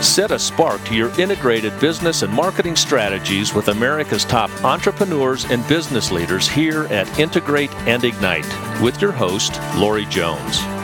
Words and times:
Set 0.00 0.30
a 0.30 0.38
spark 0.38 0.82
to 0.84 0.94
your 0.94 1.10
integrated 1.20 1.78
business 1.80 2.22
and 2.22 2.32
marketing 2.32 2.76
strategies 2.76 3.52
with 3.52 3.66
America's 3.66 4.24
top 4.24 4.48
entrepreneurs 4.64 5.44
and 5.46 5.66
business 5.66 6.12
leaders 6.12 6.48
here 6.48 6.84
at 6.84 7.18
Integrate 7.18 7.74
and 7.88 8.04
Ignite 8.04 8.46
with 8.80 9.02
your 9.02 9.10
host, 9.10 9.60
Lori 9.76 10.04
Jones. 10.04 10.77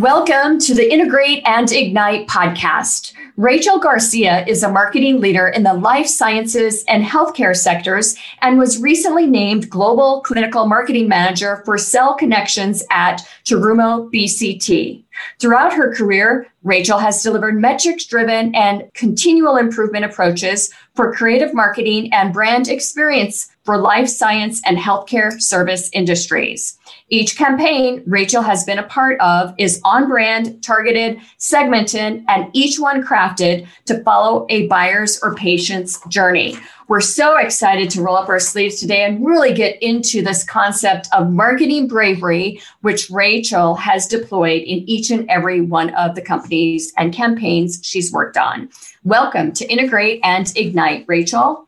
Welcome 0.00 0.58
to 0.58 0.74
the 0.74 0.92
Integrate 0.92 1.42
and 1.46 1.72
Ignite 1.72 2.28
podcast. 2.28 3.14
Rachel 3.38 3.78
Garcia 3.78 4.44
is 4.46 4.62
a 4.62 4.70
marketing 4.70 5.20
leader 5.20 5.48
in 5.48 5.62
the 5.62 5.72
life 5.72 6.06
sciences 6.06 6.84
and 6.86 7.02
healthcare 7.02 7.56
sectors 7.56 8.14
and 8.42 8.58
was 8.58 8.82
recently 8.82 9.26
named 9.26 9.70
Global 9.70 10.20
Clinical 10.20 10.66
Marketing 10.66 11.08
Manager 11.08 11.62
for 11.64 11.78
Cell 11.78 12.14
Collections 12.14 12.84
at 12.90 13.22
Terumo 13.46 14.12
BCT. 14.12 15.02
Throughout 15.38 15.72
her 15.72 15.94
career, 15.94 16.46
Rachel 16.62 16.98
has 16.98 17.22
delivered 17.22 17.58
metrics 17.58 18.04
driven 18.04 18.54
and 18.54 18.90
continual 18.92 19.56
improvement 19.56 20.04
approaches 20.04 20.70
for 20.94 21.14
creative 21.14 21.54
marketing 21.54 22.12
and 22.12 22.34
brand 22.34 22.68
experience 22.68 23.48
for 23.66 23.76
life 23.76 24.08
science 24.08 24.62
and 24.64 24.78
healthcare 24.78 25.42
service 25.42 25.90
industries. 25.92 26.78
Each 27.08 27.36
campaign 27.36 28.02
Rachel 28.06 28.42
has 28.42 28.64
been 28.64 28.78
a 28.78 28.84
part 28.84 29.20
of 29.20 29.54
is 29.58 29.80
on 29.84 30.08
brand, 30.08 30.62
targeted, 30.62 31.20
segmented, 31.36 32.24
and 32.28 32.48
each 32.52 32.78
one 32.78 33.02
crafted 33.04 33.66
to 33.86 34.02
follow 34.04 34.46
a 34.48 34.68
buyer's 34.68 35.20
or 35.22 35.34
patient's 35.34 36.00
journey. 36.06 36.56
We're 36.88 37.00
so 37.00 37.36
excited 37.36 37.90
to 37.90 38.02
roll 38.02 38.16
up 38.16 38.28
our 38.28 38.38
sleeves 38.38 38.78
today 38.78 39.04
and 39.04 39.26
really 39.26 39.52
get 39.52 39.82
into 39.82 40.22
this 40.22 40.44
concept 40.44 41.08
of 41.12 41.32
marketing 41.32 41.88
bravery, 41.88 42.60
which 42.82 43.10
Rachel 43.10 43.74
has 43.74 44.06
deployed 44.06 44.62
in 44.62 44.88
each 44.88 45.10
and 45.10 45.28
every 45.28 45.60
one 45.60 45.92
of 45.94 46.14
the 46.14 46.22
companies 46.22 46.92
and 46.96 47.12
campaigns 47.12 47.80
she's 47.82 48.12
worked 48.12 48.36
on. 48.36 48.68
Welcome 49.02 49.52
to 49.54 49.66
Integrate 49.66 50.20
and 50.22 50.52
Ignite, 50.56 51.04
Rachel. 51.08 51.65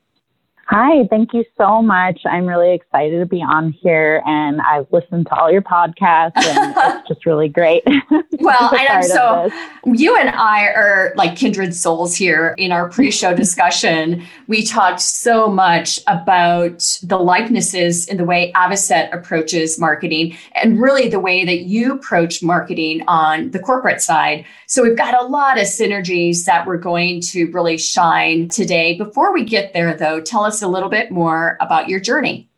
Hi, 0.70 1.06
thank 1.08 1.32
you 1.32 1.46
so 1.56 1.80
much. 1.80 2.20
I'm 2.26 2.44
really 2.44 2.74
excited 2.74 3.20
to 3.20 3.24
be 3.24 3.40
on 3.40 3.72
here 3.72 4.22
and 4.26 4.60
I've 4.60 4.86
listened 4.92 5.24
to 5.28 5.34
all 5.34 5.50
your 5.50 5.62
podcasts 5.62 6.36
and 6.36 6.74
it's 6.98 7.08
just 7.08 7.24
really 7.24 7.48
great. 7.48 7.82
well, 8.32 8.74
and 8.74 8.88
I'm 8.90 9.02
so 9.02 9.50
you 9.86 10.14
and 10.14 10.28
I 10.28 10.66
are 10.66 11.14
like 11.16 11.36
kindred 11.36 11.74
souls 11.74 12.14
here 12.14 12.54
in 12.58 12.70
our 12.70 12.90
pre-show 12.90 13.34
discussion. 13.34 14.22
we 14.46 14.62
talked 14.62 15.00
so 15.00 15.48
much 15.48 16.00
about 16.06 16.98
the 17.02 17.16
likenesses 17.16 18.06
in 18.06 18.18
the 18.18 18.26
way 18.26 18.52
Avocet 18.52 19.10
approaches 19.14 19.78
marketing 19.78 20.36
and 20.54 20.78
really 20.78 21.08
the 21.08 21.18
way 21.18 21.46
that 21.46 21.60
you 21.60 21.94
approach 21.94 22.42
marketing 22.42 23.02
on 23.08 23.52
the 23.52 23.58
corporate 23.58 24.02
side. 24.02 24.44
So 24.66 24.82
we've 24.82 24.98
got 24.98 25.18
a 25.18 25.26
lot 25.26 25.56
of 25.56 25.64
synergies 25.64 26.44
that 26.44 26.66
we're 26.66 26.76
going 26.76 27.22
to 27.22 27.50
really 27.52 27.78
shine 27.78 28.48
today. 28.48 28.98
Before 28.98 29.32
we 29.32 29.44
get 29.44 29.72
there 29.72 29.96
though, 29.96 30.20
tell 30.20 30.44
us 30.44 30.57
a 30.62 30.68
little 30.68 30.88
bit 30.88 31.10
more 31.10 31.56
about 31.60 31.88
your 31.88 32.00
journey. 32.00 32.48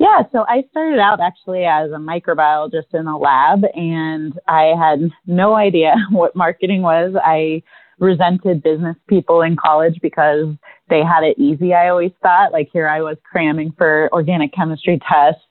Yeah, 0.00 0.22
so 0.32 0.46
I 0.48 0.64
started 0.70 0.98
out 0.98 1.20
actually 1.20 1.64
as 1.64 1.90
a 1.90 1.96
microbiologist 1.96 2.94
in 2.94 3.06
a 3.06 3.18
lab, 3.18 3.64
and 3.74 4.32
I 4.48 4.72
had 4.78 5.10
no 5.26 5.54
idea 5.54 5.94
what 6.10 6.34
marketing 6.34 6.80
was. 6.80 7.14
I 7.22 7.62
resented 7.98 8.62
business 8.62 8.96
people 9.08 9.42
in 9.42 9.56
college 9.56 9.98
because 10.00 10.46
they 10.88 11.02
had 11.04 11.22
it 11.22 11.38
easy, 11.38 11.74
I 11.74 11.90
always 11.90 12.12
thought. 12.22 12.50
Like, 12.50 12.70
here 12.72 12.88
I 12.88 13.02
was 13.02 13.18
cramming 13.30 13.74
for 13.76 14.08
organic 14.14 14.54
chemistry 14.54 14.98
tests, 15.06 15.42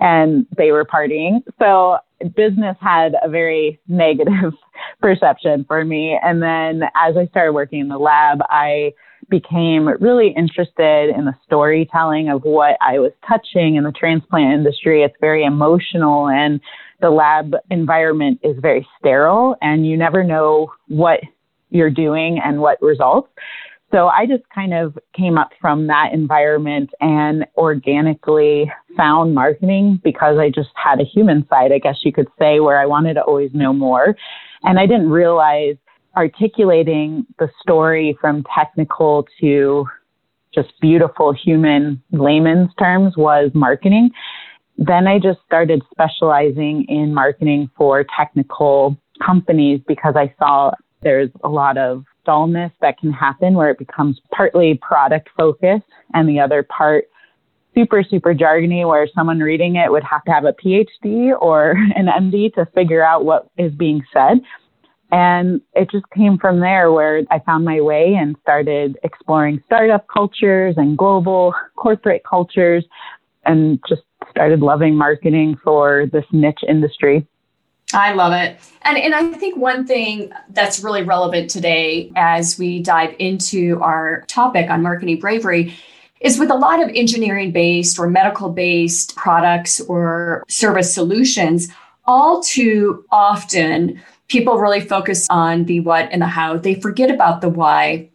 and 0.00 0.46
they 0.56 0.72
were 0.72 0.84
partying. 0.84 1.42
So, 1.60 1.98
business 2.34 2.76
had 2.80 3.14
a 3.22 3.28
very 3.28 3.80
negative 3.88 4.52
perception 5.00 5.64
for 5.66 5.84
me. 5.84 6.18
And 6.22 6.42
then 6.42 6.82
as 6.96 7.16
I 7.16 7.26
started 7.28 7.52
working 7.52 7.78
in 7.78 7.88
the 7.88 7.98
lab, 7.98 8.40
I 8.50 8.94
became 9.32 9.88
really 10.00 10.28
interested 10.36 11.08
in 11.08 11.24
the 11.24 11.34
storytelling 11.46 12.28
of 12.28 12.42
what 12.42 12.76
I 12.82 12.98
was 12.98 13.12
touching 13.26 13.76
in 13.76 13.82
the 13.82 13.90
transplant 13.90 14.52
industry. 14.52 15.02
It's 15.02 15.16
very 15.20 15.42
emotional 15.42 16.28
and 16.28 16.60
the 17.00 17.08
lab 17.08 17.54
environment 17.70 18.40
is 18.44 18.56
very 18.60 18.86
sterile 18.98 19.56
and 19.62 19.86
you 19.86 19.96
never 19.96 20.22
know 20.22 20.70
what 20.88 21.20
you're 21.70 21.90
doing 21.90 22.38
and 22.44 22.60
what 22.60 22.80
results. 22.82 23.30
So 23.90 24.08
I 24.08 24.26
just 24.26 24.44
kind 24.54 24.74
of 24.74 24.98
came 25.16 25.38
up 25.38 25.50
from 25.60 25.86
that 25.86 26.10
environment 26.12 26.90
and 27.00 27.46
organically 27.56 28.70
found 28.96 29.34
marketing 29.34 29.98
because 30.04 30.36
I 30.38 30.50
just 30.50 30.70
had 30.74 31.00
a 31.00 31.04
human 31.04 31.46
side, 31.48 31.72
I 31.72 31.78
guess 31.78 32.00
you 32.02 32.12
could 32.12 32.28
say, 32.38 32.60
where 32.60 32.78
I 32.78 32.86
wanted 32.86 33.14
to 33.14 33.22
always 33.22 33.50
know 33.54 33.72
more. 33.72 34.14
And 34.62 34.78
I 34.78 34.86
didn't 34.86 35.10
realize 35.10 35.76
articulating 36.16 37.26
the 37.38 37.48
story 37.60 38.16
from 38.20 38.44
technical 38.54 39.26
to 39.40 39.86
just 40.54 40.72
beautiful 40.80 41.32
human 41.32 42.02
layman's 42.12 42.70
terms 42.78 43.16
was 43.16 43.50
marketing. 43.54 44.10
Then 44.76 45.06
I 45.06 45.18
just 45.18 45.40
started 45.46 45.82
specializing 45.90 46.84
in 46.88 47.14
marketing 47.14 47.70
for 47.76 48.04
technical 48.16 48.96
companies 49.24 49.80
because 49.86 50.14
I 50.16 50.34
saw 50.38 50.72
there's 51.02 51.30
a 51.42 51.48
lot 51.48 51.78
of 51.78 52.04
dullness 52.24 52.72
that 52.80 52.98
can 52.98 53.12
happen 53.12 53.54
where 53.54 53.70
it 53.70 53.78
becomes 53.78 54.20
partly 54.32 54.78
product 54.80 55.28
focused 55.36 55.84
and 56.14 56.28
the 56.28 56.38
other 56.38 56.62
part 56.62 57.06
super, 57.74 58.02
super 58.02 58.34
jargony 58.34 58.86
where 58.86 59.08
someone 59.14 59.40
reading 59.40 59.76
it 59.76 59.90
would 59.90 60.04
have 60.04 60.22
to 60.24 60.30
have 60.30 60.44
a 60.44 60.52
PhD 60.52 61.32
or 61.40 61.70
an 61.96 62.06
MD 62.06 62.52
to 62.54 62.66
figure 62.74 63.02
out 63.02 63.24
what 63.24 63.48
is 63.56 63.72
being 63.72 64.02
said. 64.12 64.40
And 65.12 65.60
it 65.74 65.90
just 65.90 66.08
came 66.16 66.38
from 66.38 66.60
there 66.60 66.90
where 66.90 67.22
I 67.30 67.38
found 67.40 67.66
my 67.66 67.82
way 67.82 68.14
and 68.14 68.34
started 68.40 68.98
exploring 69.04 69.62
startup 69.66 70.06
cultures 70.08 70.74
and 70.78 70.96
global 70.96 71.54
corporate 71.76 72.22
cultures 72.24 72.82
and 73.44 73.78
just 73.86 74.02
started 74.30 74.60
loving 74.60 74.94
marketing 74.94 75.58
for 75.62 76.06
this 76.10 76.24
niche 76.32 76.64
industry. 76.66 77.26
I 77.92 78.14
love 78.14 78.32
it. 78.32 78.58
And, 78.82 78.96
and 78.96 79.14
I 79.14 79.32
think 79.34 79.58
one 79.58 79.86
thing 79.86 80.32
that's 80.48 80.82
really 80.82 81.02
relevant 81.02 81.50
today 81.50 82.10
as 82.16 82.58
we 82.58 82.82
dive 82.82 83.14
into 83.18 83.78
our 83.82 84.22
topic 84.28 84.70
on 84.70 84.82
marketing 84.82 85.20
bravery 85.20 85.74
is 86.20 86.38
with 86.38 86.50
a 86.50 86.54
lot 86.54 86.82
of 86.82 86.88
engineering 86.94 87.52
based 87.52 87.98
or 87.98 88.08
medical 88.08 88.48
based 88.48 89.14
products 89.14 89.78
or 89.82 90.42
service 90.48 90.94
solutions, 90.94 91.68
all 92.06 92.42
too 92.42 93.04
often 93.10 94.00
people 94.28 94.58
really 94.58 94.80
focus 94.80 95.26
on 95.30 95.64
the 95.64 95.80
what 95.80 96.08
and 96.10 96.22
the 96.22 96.26
how. 96.26 96.56
They 96.56 96.74
forget 96.74 97.10
about 97.10 97.40
the 97.40 97.48
why 97.48 98.10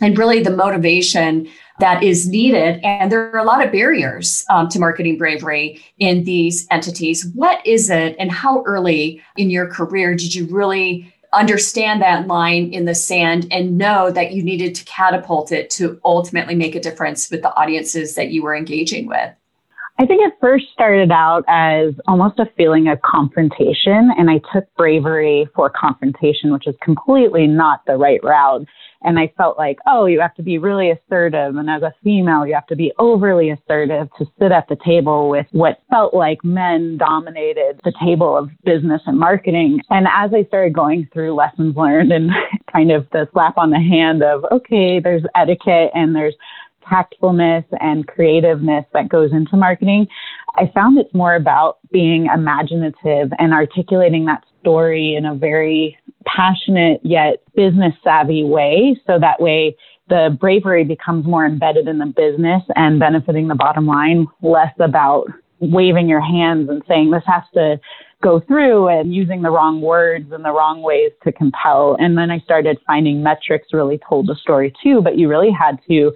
and 0.00 0.16
really 0.16 0.42
the 0.42 0.50
motivation 0.50 1.48
that 1.80 2.02
is 2.02 2.28
needed. 2.28 2.80
And 2.84 3.10
there 3.10 3.32
are 3.34 3.38
a 3.38 3.44
lot 3.44 3.64
of 3.64 3.72
barriers 3.72 4.44
um, 4.50 4.68
to 4.70 4.78
marketing 4.78 5.18
bravery 5.18 5.82
in 5.98 6.24
these 6.24 6.66
entities. 6.70 7.26
What 7.34 7.64
is 7.66 7.90
it, 7.90 8.16
and 8.18 8.30
how 8.30 8.62
early 8.62 9.22
in 9.36 9.50
your 9.50 9.68
career 9.68 10.14
did 10.14 10.34
you 10.34 10.46
really 10.46 11.12
understand 11.32 12.00
that 12.00 12.26
line 12.26 12.72
in 12.72 12.86
the 12.86 12.94
sand 12.94 13.46
and 13.50 13.76
know 13.76 14.10
that 14.10 14.32
you 14.32 14.42
needed 14.42 14.74
to 14.74 14.84
catapult 14.84 15.52
it 15.52 15.68
to 15.70 16.00
ultimately 16.04 16.54
make 16.54 16.74
a 16.74 16.80
difference 16.80 17.30
with 17.30 17.42
the 17.42 17.54
audiences 17.54 18.14
that 18.14 18.30
you 18.30 18.42
were 18.42 18.56
engaging 18.56 19.06
with? 19.06 19.30
I 20.00 20.06
think 20.06 20.22
it 20.24 20.34
first 20.40 20.66
started 20.72 21.10
out 21.10 21.42
as 21.48 21.92
almost 22.06 22.38
a 22.38 22.46
feeling 22.56 22.86
of 22.86 23.02
confrontation, 23.02 24.10
and 24.16 24.30
I 24.30 24.40
took 24.52 24.72
bravery 24.76 25.48
for 25.56 25.68
confrontation, 25.70 26.52
which 26.52 26.68
is 26.68 26.76
completely 26.80 27.48
not 27.48 27.84
the 27.84 27.96
right 27.96 28.22
route. 28.22 28.64
And 29.02 29.18
I 29.18 29.32
felt 29.36 29.58
like, 29.58 29.78
oh, 29.88 30.06
you 30.06 30.20
have 30.20 30.34
to 30.36 30.42
be 30.42 30.58
really 30.58 30.90
assertive. 30.90 31.56
And 31.56 31.68
as 31.68 31.82
a 31.82 31.94
female, 32.04 32.46
you 32.46 32.54
have 32.54 32.66
to 32.68 32.76
be 32.76 32.92
overly 32.98 33.50
assertive 33.50 34.08
to 34.18 34.26
sit 34.38 34.52
at 34.52 34.68
the 34.68 34.76
table 34.84 35.30
with 35.30 35.46
what 35.50 35.82
felt 35.90 36.14
like 36.14 36.44
men 36.44 36.96
dominated 36.96 37.80
the 37.84 37.92
table 38.00 38.36
of 38.36 38.50
business 38.64 39.02
and 39.06 39.18
marketing. 39.18 39.80
And 39.90 40.06
as 40.06 40.30
I 40.32 40.44
started 40.46 40.74
going 40.74 41.08
through 41.12 41.34
lessons 41.34 41.76
learned 41.76 42.12
and 42.12 42.30
kind 42.72 42.92
of 42.92 43.08
the 43.10 43.28
slap 43.32 43.58
on 43.58 43.70
the 43.70 43.80
hand 43.80 44.22
of, 44.22 44.44
okay, 44.52 45.00
there's 45.00 45.22
etiquette 45.34 45.90
and 45.94 46.14
there's 46.14 46.34
tactfulness 46.88 47.64
and 47.80 48.06
creativeness 48.06 48.84
that 48.92 49.08
goes 49.08 49.32
into 49.32 49.56
marketing, 49.56 50.06
I 50.56 50.70
found 50.74 50.98
it's 50.98 51.12
more 51.14 51.34
about 51.34 51.78
being 51.92 52.26
imaginative 52.26 53.30
and 53.38 53.52
articulating 53.52 54.24
that 54.26 54.44
story 54.60 55.14
in 55.14 55.24
a 55.24 55.34
very 55.34 55.98
passionate 56.24 57.00
yet 57.04 57.42
business 57.54 57.94
savvy 58.02 58.44
way. 58.44 59.00
So 59.06 59.18
that 59.18 59.40
way 59.40 59.76
the 60.08 60.36
bravery 60.40 60.84
becomes 60.84 61.26
more 61.26 61.44
embedded 61.44 61.86
in 61.86 61.98
the 61.98 62.06
business 62.06 62.62
and 62.76 62.98
benefiting 62.98 63.48
the 63.48 63.54
bottom 63.54 63.86
line, 63.86 64.26
less 64.42 64.74
about 64.80 65.26
waving 65.60 66.08
your 66.08 66.20
hands 66.20 66.68
and 66.68 66.82
saying 66.88 67.10
this 67.10 67.22
has 67.26 67.42
to 67.54 67.80
go 68.22 68.40
through 68.40 68.88
and 68.88 69.14
using 69.14 69.42
the 69.42 69.50
wrong 69.50 69.80
words 69.80 70.32
and 70.32 70.44
the 70.44 70.50
wrong 70.50 70.82
ways 70.82 71.12
to 71.22 71.32
compel. 71.32 71.96
And 72.00 72.18
then 72.18 72.30
I 72.30 72.40
started 72.40 72.78
finding 72.86 73.22
metrics 73.22 73.68
really 73.72 74.00
told 74.08 74.26
the 74.26 74.34
story 74.34 74.72
too, 74.82 75.00
but 75.02 75.18
you 75.18 75.28
really 75.28 75.50
had 75.52 75.78
to 75.88 76.12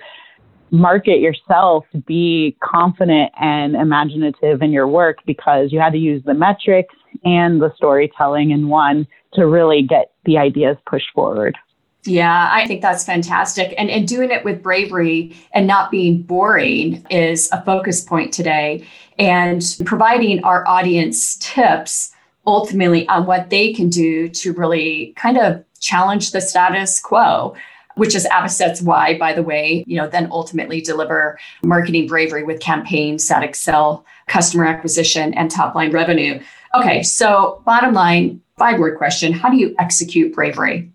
market 0.73 1.21
yourself 1.21 1.85
be 2.07 2.57
confident 2.63 3.31
and 3.39 3.77
imaginative 3.77 4.63
in 4.63 4.73
your 4.73 4.89
work 4.89 5.19
because 5.27 5.71
you 5.71 5.79
had 5.79 5.93
to 5.93 5.99
use 5.99 6.23
the 6.25 6.35
metrics 6.35 6.95
and 7.25 7.61
the 7.61 7.73
storytelling 7.77 8.51
in 8.51 8.69
one 8.69 9.07
to 9.35 9.47
really 9.47 9.83
get 9.83 10.13
the 10.25 10.39
ideas 10.39 10.77
pushed 10.87 11.11
forward. 11.15 11.57
Yeah, 12.05 12.49
I 12.51 12.67
think 12.67 12.81
that's 12.83 13.05
fantastic. 13.05 13.75
And, 13.79 13.89
and 13.89 14.09
doing 14.09 14.31
it 14.31 14.45
with 14.45 14.63
bravery 14.63 15.37
and 15.53 15.67
not 15.67 15.91
being 15.91 16.23
boring 16.23 17.07
is 17.11 17.49
a 17.53 17.63
focus 17.65 18.01
point 18.01 18.33
today. 18.33 18.85
And 19.19 19.63
providing 19.85 20.43
our 20.43 20.67
audience 20.67 21.37
tips 21.37 22.13
ultimately 22.47 23.07
on 23.09 23.27
what 23.27 23.51
they 23.51 23.73
can 23.73 23.89
do 23.89 24.29
to 24.29 24.53
really 24.55 25.13
kind 25.17 25.39
of 25.39 25.65
challenge 25.81 26.33
the 26.33 26.41
status 26.41 26.99
quo 26.99 27.55
which 27.97 28.15
is 28.15 28.27
Avocet's 28.27 28.83
why, 28.83 29.19
by 29.19 29.33
the 29.33 29.43
way, 29.43 29.85
you 29.87 29.97
know, 29.97 30.09
then 30.09 30.29
ultimately 30.31 30.81
deliver 30.81 31.39
marketing 31.63 32.07
bravery 32.07 32.43
with 32.43 32.61
campaigns 32.61 33.27
that 33.29 33.43
excel 33.43 34.05
customer 34.29 34.65
acquisition 34.65 35.35
and 35.35 35.51
top 35.51 35.75
line 35.75 35.93
revenue. 35.93 36.41
Okay, 36.75 37.03
so 37.03 37.63
bottom 37.67 37.93
line, 37.93 38.41
five 38.57 38.79
word 38.79 38.97
question 38.97 39.33
How 39.33 39.51
do 39.51 39.57
you 39.57 39.75
execute 39.79 40.35
bravery? 40.35 40.91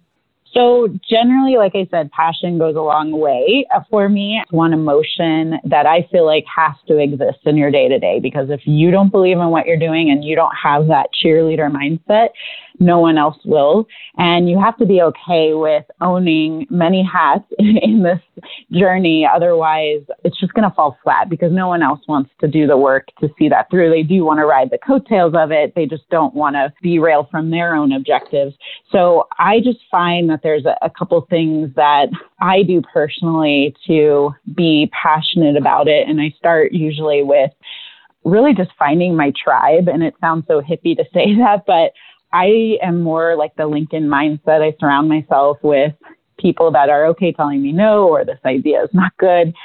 So, 0.54 0.88
generally, 1.08 1.58
like 1.58 1.74
I 1.76 1.88
said, 1.92 2.10
passion 2.12 2.58
goes 2.58 2.76
a 2.76 2.82
long 2.82 3.12
way. 3.12 3.68
Uh, 3.76 3.82
for 3.92 4.10
me, 4.10 4.42
it's 4.42 4.52
one 4.52 4.74
emotion 4.74 5.60
that 5.66 5.86
I 5.86 6.08
feel 6.12 6.26
like 6.26 6.46
has 6.54 6.74
to 6.88 6.98
exist 6.98 7.40
in 7.46 7.58
your 7.58 7.70
day 7.70 7.88
to 7.88 8.00
day 8.00 8.20
because 8.20 8.50
if 8.50 8.62
you 8.66 8.90
don't 8.90 9.12
believe 9.12 9.38
in 9.38 9.50
what 9.50 9.68
you're 9.68 9.78
doing 9.78 10.10
and 10.10 10.24
you 10.24 10.36
don't 10.36 10.56
have 10.56 10.88
that 10.88 11.10
cheerleader 11.14 11.70
mindset, 11.70 12.30
no 12.80 13.00
one 13.00 13.18
else 13.18 13.38
will. 13.46 13.88
And 14.18 14.50
you 14.50 14.60
have 14.60 14.78
to 14.78 14.86
be 14.86 15.02
okay 15.02 15.54
with 15.54 15.86
owning 16.02 16.68
many 16.70 17.04
hats 17.04 17.46
in 17.60 18.04
this 18.04 18.20
journey. 18.72 19.28
Otherwise, 19.32 20.02
it's 20.24 20.40
just 20.40 20.54
going 20.54 20.68
to 20.70 20.76
fall 20.76 20.98
flat 21.04 21.30
because 21.30 21.52
no 21.52 21.68
one 21.68 21.82
else 21.82 22.02
wants 22.08 22.30
to 22.42 22.48
do 22.48 22.68
the 22.68 22.78
work 22.78 23.08
to 23.20 23.30
see 23.38 23.50
that 23.50 23.70
through. 23.70 23.90
They 23.90 24.04
do 24.04 24.24
want 24.24 24.40
to 24.40 24.46
ride 24.46 24.70
the 24.70 24.78
coattails 24.78 25.34
of 25.36 25.52
it. 25.52 25.74
They 25.76 25.86
just 25.86 26.08
don't 26.10 26.34
want 26.34 26.56
to 26.56 26.74
derail 26.84 27.28
from 27.32 27.50
their 27.50 27.76
own 27.76 27.92
objectives. 27.92 28.56
So 28.92 29.28
I 29.38 29.60
just 29.60 29.80
find 29.90 30.30
that 30.30 30.42
there's 30.44 30.66
a, 30.66 30.76
a 30.86 30.90
couple 30.90 31.26
things 31.30 31.72
that 31.76 32.08
I 32.42 32.64
do 32.64 32.82
personally 32.94 33.76
to 33.88 34.32
be 34.56 34.92
passionate 34.92 35.58
about 35.58 35.88
it. 35.88 36.08
And 36.08 36.22
I 36.22 36.34
start 36.38 36.72
usually 36.72 37.24
with 37.24 37.52
really 38.28 38.54
just 38.54 38.72
finding 38.78 39.16
my 39.16 39.32
tribe. 39.42 39.88
And 39.88 40.04
it 40.04 40.14
sounds 40.20 40.46
so 40.48 40.62
hippie 40.62 40.96
to 40.98 41.06
say 41.14 41.36
that, 41.38 41.64
but 41.66 41.94
I 42.38 42.78
am 42.84 43.02
more 43.02 43.36
like 43.36 43.56
the 43.56 43.66
Lincoln 43.66 44.08
mindset. 44.08 44.62
I 44.62 44.76
surround 44.80 45.10
myself 45.10 45.58
with 45.64 45.94
people 46.38 46.72
that 46.72 46.88
are 46.88 47.08
okay 47.08 47.32
telling 47.32 47.64
me 47.64 47.72
no 47.72 48.08
or 48.08 48.24
this 48.24 48.38
idea 48.46 48.84
is 48.84 48.90
not 48.94 49.12
good. 49.18 49.56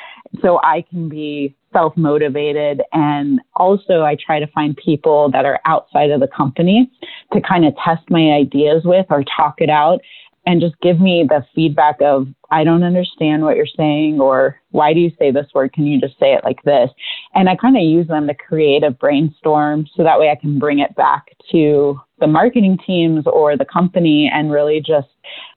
So 0.40 0.58
I 0.62 0.82
can 0.88 1.10
be 1.10 1.54
self 1.70 1.94
motivated. 1.98 2.80
And 2.92 3.40
also, 3.56 4.02
I 4.02 4.16
try 4.16 4.40
to 4.40 4.46
find 4.46 4.74
people 4.74 5.30
that 5.32 5.44
are 5.44 5.60
outside 5.66 6.10
of 6.10 6.20
the 6.20 6.28
company 6.28 6.90
to 7.34 7.42
kind 7.42 7.66
of 7.66 7.74
test 7.84 8.08
my 8.08 8.30
ideas 8.30 8.82
with 8.86 9.04
or 9.10 9.22
talk 9.36 9.56
it 9.58 9.68
out 9.68 10.00
and 10.46 10.60
just 10.60 10.75
give 10.80 10.98
me 10.98 11.25
the 11.28 11.44
feedback 11.54 11.96
of, 12.00 12.26
I 12.50 12.64
don't 12.64 12.82
understand 12.82 13.42
what 13.42 13.56
you're 13.56 13.66
saying, 13.76 14.20
or 14.20 14.56
why 14.70 14.92
do 14.92 15.00
you 15.00 15.12
say 15.18 15.30
this 15.30 15.46
word? 15.54 15.72
Can 15.72 15.86
you 15.86 16.00
just 16.00 16.18
say 16.18 16.32
it 16.32 16.42
like 16.42 16.62
this? 16.64 16.90
And 17.34 17.49
I 17.49 17.56
kind 17.56 17.76
of 17.76 17.82
use 17.82 18.08
them 18.08 18.26
to 18.26 18.34
create 18.34 18.82
a 18.82 18.90
brainstorm 18.90 19.87
so 19.96 20.02
that 20.02 20.19
way 20.19 20.31
I 20.31 20.37
can 20.37 20.58
bring 20.58 20.81
it 20.81 20.94
back 20.94 21.29
to 21.50 22.00
the 22.19 22.26
marketing 22.26 22.79
teams 22.87 23.25
or 23.26 23.56
the 23.56 23.64
company 23.64 24.31
and 24.32 24.52
really 24.52 24.81
just 24.81 25.08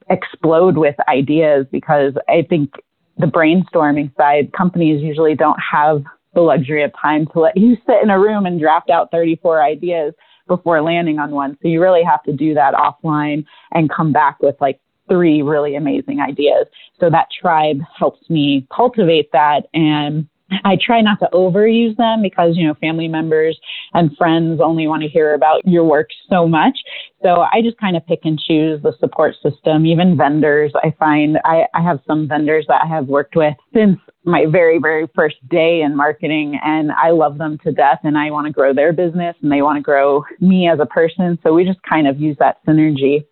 explode 0.09 0.77
with 0.77 0.95
ideas 1.09 1.65
because 1.71 2.13
I 2.29 2.45
think 2.47 2.73
the 3.17 3.25
brainstorming 3.25 4.15
side, 4.15 4.51
companies 4.53 5.01
usually 5.01 5.35
don't 5.35 5.59
have 5.59 6.03
the 6.33 6.41
luxury 6.41 6.83
of 6.83 6.91
time 7.01 7.27
to 7.27 7.39
let 7.39 7.57
you 7.57 7.77
sit 7.85 8.03
in 8.03 8.09
a 8.09 8.19
room 8.19 8.45
and 8.45 8.59
draft 8.59 8.89
out 8.89 9.11
34 9.11 9.63
ideas 9.63 10.13
before 10.47 10.81
landing 10.81 11.17
on 11.17 11.31
one. 11.31 11.57
So 11.61 11.67
you 11.67 11.81
really 11.81 12.03
have 12.03 12.23
to 12.23 12.33
do 12.33 12.53
that 12.53 12.73
offline 12.73 13.45
and 13.71 13.89
come 13.89 14.11
back 14.11 14.39
with 14.41 14.55
like 14.59 14.79
three 15.09 15.41
really 15.41 15.75
amazing 15.75 16.19
ideas. 16.19 16.67
So 16.99 17.09
that 17.09 17.27
tribe 17.39 17.79
helps 17.97 18.29
me 18.29 18.67
cultivate 18.75 19.31
that 19.31 19.67
and 19.73 20.27
I 20.63 20.77
try 20.79 21.01
not 21.01 21.19
to 21.19 21.29
overuse 21.33 21.97
them 21.97 22.21
because, 22.21 22.55
you 22.55 22.67
know, 22.67 22.75
family 22.75 23.07
members 23.07 23.59
and 23.93 24.15
friends 24.15 24.61
only 24.63 24.87
want 24.87 25.01
to 25.01 25.09
hear 25.09 25.33
about 25.33 25.65
your 25.65 25.83
work 25.83 26.09
so 26.29 26.47
much. 26.47 26.77
So 27.23 27.45
I 27.51 27.61
just 27.63 27.77
kind 27.77 27.97
of 27.97 28.05
pick 28.05 28.19
and 28.25 28.39
choose 28.39 28.81
the 28.83 28.93
support 28.99 29.33
system, 29.41 29.87
even 29.87 30.15
vendors. 30.15 30.71
I 30.83 30.93
find 30.99 31.39
I, 31.45 31.65
I 31.73 31.81
have 31.81 31.99
some 32.05 32.27
vendors 32.27 32.65
that 32.67 32.81
I 32.83 32.87
have 32.87 33.07
worked 33.07 33.35
with 33.35 33.55
since 33.73 33.97
my 34.23 34.45
very, 34.45 34.77
very 34.77 35.07
first 35.15 35.37
day 35.49 35.81
in 35.81 35.95
marketing 35.95 36.59
and 36.63 36.91
I 36.91 37.09
love 37.09 37.39
them 37.39 37.57
to 37.63 37.71
death 37.71 37.99
and 38.03 38.17
I 38.17 38.29
want 38.29 38.45
to 38.45 38.53
grow 38.53 38.73
their 38.73 38.93
business 38.93 39.35
and 39.41 39.51
they 39.51 39.63
want 39.63 39.77
to 39.77 39.81
grow 39.81 40.23
me 40.39 40.69
as 40.69 40.79
a 40.79 40.85
person. 40.85 41.39
So 41.41 41.53
we 41.53 41.65
just 41.65 41.81
kind 41.81 42.07
of 42.07 42.19
use 42.19 42.37
that 42.39 42.57
synergy. 42.67 43.25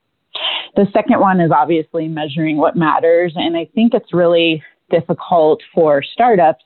The 0.76 0.88
second 0.92 1.20
one 1.20 1.40
is 1.40 1.52
obviously 1.52 2.08
measuring 2.08 2.58
what 2.58 2.76
matters. 2.76 3.34
And 3.36 3.56
I 3.56 3.70
think 3.76 3.94
it's 3.94 4.14
really 4.14 4.64
difficult 4.90 5.62
for 5.74 6.02
startups 6.02 6.64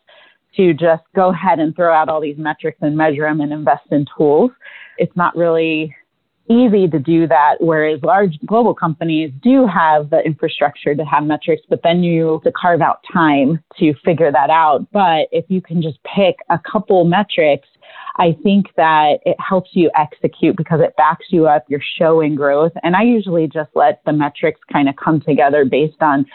to 0.55 0.73
just 0.73 1.03
go 1.15 1.29
ahead 1.29 1.59
and 1.59 1.75
throw 1.75 1.93
out 1.93 2.09
all 2.09 2.21
these 2.21 2.37
metrics 2.37 2.79
and 2.81 2.95
measure 2.95 3.23
them 3.23 3.41
and 3.41 3.51
invest 3.51 3.83
in 3.91 4.05
tools. 4.17 4.51
It's 4.97 5.15
not 5.15 5.35
really 5.35 5.95
easy 6.49 6.87
to 6.87 6.99
do 6.99 7.27
that, 7.27 7.55
whereas 7.59 8.01
large 8.03 8.39
global 8.45 8.73
companies 8.73 9.31
do 9.41 9.67
have 9.67 10.09
the 10.09 10.19
infrastructure 10.19 10.95
to 10.95 11.03
have 11.03 11.23
metrics, 11.23 11.61
but 11.69 11.81
then 11.83 12.03
you 12.03 12.33
have 12.33 12.43
to 12.43 12.51
carve 12.51 12.81
out 12.81 13.01
time 13.11 13.61
to 13.77 13.93
figure 14.05 14.31
that 14.31 14.49
out. 14.49 14.87
But 14.91 15.27
if 15.31 15.45
you 15.49 15.61
can 15.61 15.81
just 15.81 15.99
pick 16.03 16.37
a 16.49 16.59
couple 16.59 17.03
metrics, 17.03 17.67
I 18.17 18.35
think 18.43 18.67
that 18.77 19.19
it 19.25 19.37
helps 19.39 19.71
you 19.73 19.91
execute 19.95 20.55
because 20.55 20.79
it 20.81 20.95
backs 20.97 21.25
you 21.29 21.47
up, 21.47 21.65
you're 21.67 21.81
showing 21.99 22.35
growth. 22.35 22.71
And 22.83 22.95
I 22.95 23.03
usually 23.03 23.47
just 23.47 23.69
let 23.75 24.01
the 24.05 24.13
metrics 24.13 24.61
kind 24.71 24.89
of 24.89 24.95
come 24.95 25.21
together 25.21 25.65
based 25.65 26.01
on 26.01 26.25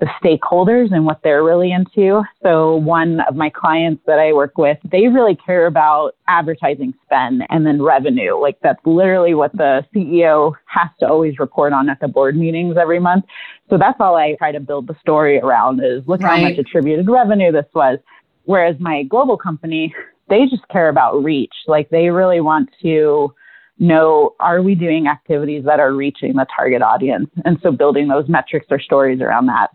the 0.00 0.06
stakeholders 0.22 0.92
and 0.92 1.04
what 1.04 1.20
they're 1.22 1.44
really 1.44 1.72
into. 1.72 2.22
So 2.42 2.76
one 2.76 3.20
of 3.28 3.36
my 3.36 3.50
clients 3.50 4.02
that 4.06 4.18
I 4.18 4.32
work 4.32 4.56
with, 4.56 4.78
they 4.90 5.08
really 5.08 5.36
care 5.36 5.66
about 5.66 6.12
advertising 6.26 6.94
spend 7.04 7.42
and 7.50 7.66
then 7.66 7.82
revenue. 7.82 8.40
Like 8.40 8.58
that's 8.62 8.80
literally 8.86 9.34
what 9.34 9.52
the 9.52 9.84
CEO 9.94 10.54
has 10.64 10.88
to 11.00 11.06
always 11.06 11.38
report 11.38 11.74
on 11.74 11.90
at 11.90 12.00
the 12.00 12.08
board 12.08 12.34
meetings 12.34 12.76
every 12.80 12.98
month. 12.98 13.26
So 13.68 13.76
that's 13.76 14.00
all 14.00 14.16
I 14.16 14.36
try 14.36 14.52
to 14.52 14.60
build 14.60 14.86
the 14.86 14.96
story 15.00 15.38
around 15.38 15.80
is 15.84 16.02
look 16.06 16.22
right. 16.22 16.38
how 16.38 16.48
much 16.48 16.58
attributed 16.58 17.08
revenue 17.08 17.52
this 17.52 17.66
was. 17.74 17.98
Whereas 18.44 18.76
my 18.80 19.02
global 19.02 19.36
company, 19.36 19.94
they 20.30 20.46
just 20.46 20.66
care 20.68 20.88
about 20.88 21.22
reach. 21.22 21.54
Like 21.66 21.90
they 21.90 22.08
really 22.08 22.40
want 22.40 22.70
to 22.82 23.34
know 23.78 24.34
are 24.40 24.62
we 24.62 24.74
doing 24.74 25.08
activities 25.08 25.64
that 25.64 25.78
are 25.78 25.92
reaching 25.92 26.36
the 26.36 26.46
target 26.56 26.80
audience? 26.80 27.28
And 27.44 27.58
so 27.62 27.70
building 27.70 28.08
those 28.08 28.28
metrics 28.28 28.66
or 28.70 28.80
stories 28.80 29.20
around 29.20 29.46
that. 29.46 29.70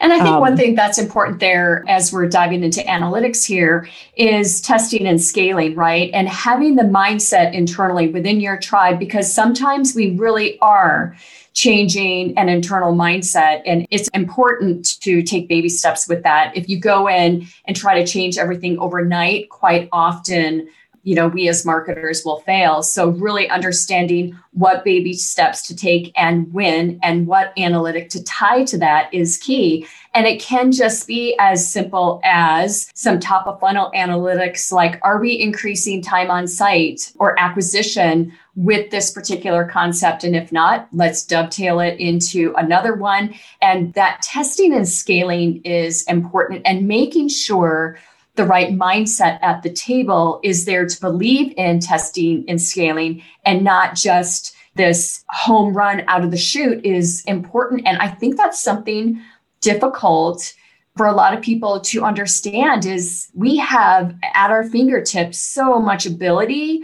And 0.00 0.12
I 0.12 0.16
think 0.18 0.34
um, 0.34 0.40
one 0.40 0.56
thing 0.56 0.74
that's 0.74 0.98
important 0.98 1.40
there 1.40 1.84
as 1.88 2.12
we're 2.12 2.28
diving 2.28 2.62
into 2.62 2.80
analytics 2.80 3.46
here 3.46 3.88
is 4.16 4.60
testing 4.60 5.06
and 5.06 5.22
scaling, 5.22 5.74
right? 5.74 6.10
And 6.12 6.28
having 6.28 6.76
the 6.76 6.82
mindset 6.82 7.54
internally 7.54 8.08
within 8.08 8.40
your 8.40 8.58
tribe, 8.58 8.98
because 8.98 9.32
sometimes 9.32 9.94
we 9.94 10.16
really 10.16 10.58
are 10.60 11.16
changing 11.54 12.36
an 12.36 12.50
internal 12.50 12.94
mindset. 12.94 13.62
And 13.64 13.86
it's 13.90 14.08
important 14.08 15.00
to 15.00 15.22
take 15.22 15.48
baby 15.48 15.70
steps 15.70 16.06
with 16.06 16.22
that. 16.22 16.54
If 16.54 16.68
you 16.68 16.78
go 16.78 17.08
in 17.08 17.46
and 17.64 17.74
try 17.74 17.98
to 17.98 18.06
change 18.06 18.36
everything 18.36 18.78
overnight, 18.78 19.48
quite 19.48 19.88
often 19.90 20.68
you 21.06 21.14
know 21.14 21.28
we 21.28 21.48
as 21.48 21.64
marketers 21.64 22.24
will 22.24 22.40
fail. 22.40 22.82
So 22.82 23.10
really 23.10 23.48
understanding 23.48 24.36
what 24.50 24.84
baby 24.84 25.12
steps 25.12 25.62
to 25.68 25.76
take 25.76 26.12
and 26.16 26.52
when 26.52 26.98
and 27.00 27.28
what 27.28 27.52
analytic 27.56 28.10
to 28.10 28.24
tie 28.24 28.64
to 28.64 28.78
that 28.78 29.14
is 29.14 29.38
key. 29.38 29.86
And 30.14 30.26
it 30.26 30.40
can 30.40 30.72
just 30.72 31.06
be 31.06 31.36
as 31.38 31.70
simple 31.70 32.20
as 32.24 32.90
some 32.94 33.20
top 33.20 33.46
of 33.46 33.60
funnel 33.60 33.92
analytics 33.94 34.72
like 34.72 34.98
are 35.02 35.20
we 35.20 35.40
increasing 35.40 36.02
time 36.02 36.28
on 36.28 36.48
site 36.48 37.12
or 37.20 37.38
acquisition 37.38 38.32
with 38.56 38.90
this 38.90 39.12
particular 39.12 39.64
concept? 39.64 40.24
And 40.24 40.34
if 40.34 40.50
not 40.50 40.88
let's 40.92 41.24
dovetail 41.24 41.78
it 41.78 42.00
into 42.00 42.52
another 42.56 42.94
one. 42.94 43.32
And 43.62 43.94
that 43.94 44.22
testing 44.22 44.74
and 44.74 44.88
scaling 44.88 45.62
is 45.62 46.02
important 46.04 46.62
and 46.64 46.88
making 46.88 47.28
sure 47.28 47.96
the 48.36 48.44
right 48.44 48.70
mindset 48.70 49.38
at 49.42 49.62
the 49.62 49.72
table 49.72 50.40
is 50.42 50.64
there 50.64 50.86
to 50.86 51.00
believe 51.00 51.52
in 51.56 51.80
testing 51.80 52.44
and 52.48 52.60
scaling 52.60 53.22
and 53.44 53.64
not 53.64 53.94
just 53.94 54.54
this 54.74 55.24
home 55.30 55.74
run 55.74 56.04
out 56.06 56.22
of 56.22 56.30
the 56.30 56.36
chute 56.36 56.84
is 56.84 57.24
important. 57.24 57.86
And 57.86 57.98
I 57.98 58.08
think 58.08 58.36
that's 58.36 58.62
something 58.62 59.20
difficult 59.60 60.54
for 60.96 61.06
a 61.06 61.14
lot 61.14 61.34
of 61.34 61.42
people 61.42 61.80
to 61.80 62.04
understand 62.04 62.86
is 62.86 63.28
we 63.34 63.56
have 63.56 64.14
at 64.34 64.50
our 64.50 64.64
fingertips 64.64 65.38
so 65.38 65.78
much 65.80 66.06
ability 66.06 66.82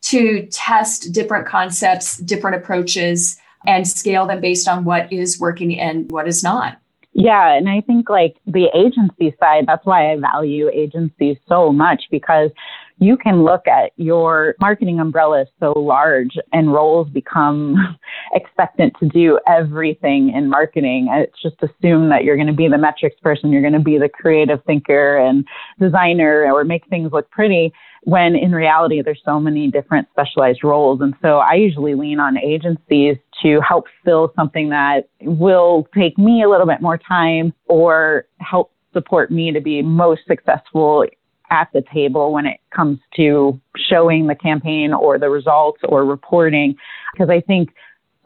to 0.00 0.46
test 0.46 1.12
different 1.12 1.46
concepts, 1.46 2.18
different 2.18 2.56
approaches, 2.56 3.38
and 3.66 3.86
scale 3.86 4.26
them 4.26 4.40
based 4.40 4.68
on 4.68 4.84
what 4.84 5.12
is 5.12 5.40
working 5.40 5.78
and 5.78 6.10
what 6.10 6.28
is 6.28 6.42
not. 6.42 6.78
Yeah, 7.20 7.56
and 7.56 7.68
I 7.68 7.80
think 7.80 8.08
like 8.08 8.36
the 8.46 8.66
agency 8.72 9.34
side, 9.40 9.64
that's 9.66 9.84
why 9.84 10.12
I 10.12 10.16
value 10.18 10.70
agencies 10.72 11.36
so 11.48 11.72
much 11.72 12.04
because 12.12 12.50
you 12.98 13.16
can 13.16 13.44
look 13.44 13.66
at 13.66 13.92
your 13.96 14.54
marketing 14.60 14.98
umbrella 14.98 15.42
is 15.42 15.48
so 15.60 15.72
large 15.76 16.36
and 16.52 16.72
roles 16.72 17.08
become 17.10 17.76
expectant 18.34 18.92
to 19.00 19.08
do 19.08 19.38
everything 19.46 20.32
in 20.34 20.48
marketing. 20.48 21.08
It's 21.10 21.40
just 21.40 21.56
assumed 21.62 22.10
that 22.10 22.24
you're 22.24 22.36
going 22.36 22.48
to 22.48 22.52
be 22.52 22.68
the 22.68 22.78
metrics 22.78 23.18
person, 23.20 23.52
you're 23.52 23.62
going 23.62 23.72
to 23.72 23.78
be 23.78 23.98
the 23.98 24.08
creative 24.08 24.62
thinker 24.64 25.16
and 25.16 25.46
designer 25.78 26.52
or 26.52 26.64
make 26.64 26.86
things 26.88 27.12
look 27.12 27.30
pretty 27.30 27.72
when 28.02 28.34
in 28.34 28.52
reality 28.52 29.02
there's 29.02 29.20
so 29.24 29.38
many 29.38 29.70
different 29.70 30.08
specialized 30.10 30.64
roles. 30.64 31.00
And 31.00 31.14
so 31.22 31.38
I 31.38 31.54
usually 31.54 31.94
lean 31.94 32.20
on 32.20 32.38
agencies 32.38 33.16
to 33.42 33.60
help 33.60 33.86
fill 34.04 34.32
something 34.34 34.70
that 34.70 35.08
will 35.20 35.86
take 35.94 36.18
me 36.18 36.42
a 36.42 36.48
little 36.48 36.66
bit 36.66 36.80
more 36.80 36.98
time 36.98 37.52
or 37.66 38.26
help 38.38 38.72
support 38.92 39.30
me 39.30 39.52
to 39.52 39.60
be 39.60 39.82
most 39.82 40.22
successful 40.26 41.04
at 41.50 41.68
the 41.72 41.82
table 41.92 42.32
when 42.32 42.46
it 42.46 42.60
comes 42.74 42.98
to 43.16 43.60
showing 43.76 44.26
the 44.26 44.34
campaign 44.34 44.92
or 44.92 45.18
the 45.18 45.30
results 45.30 45.80
or 45.84 46.04
reporting. 46.04 46.76
Because 47.12 47.30
I 47.30 47.40
think 47.40 47.70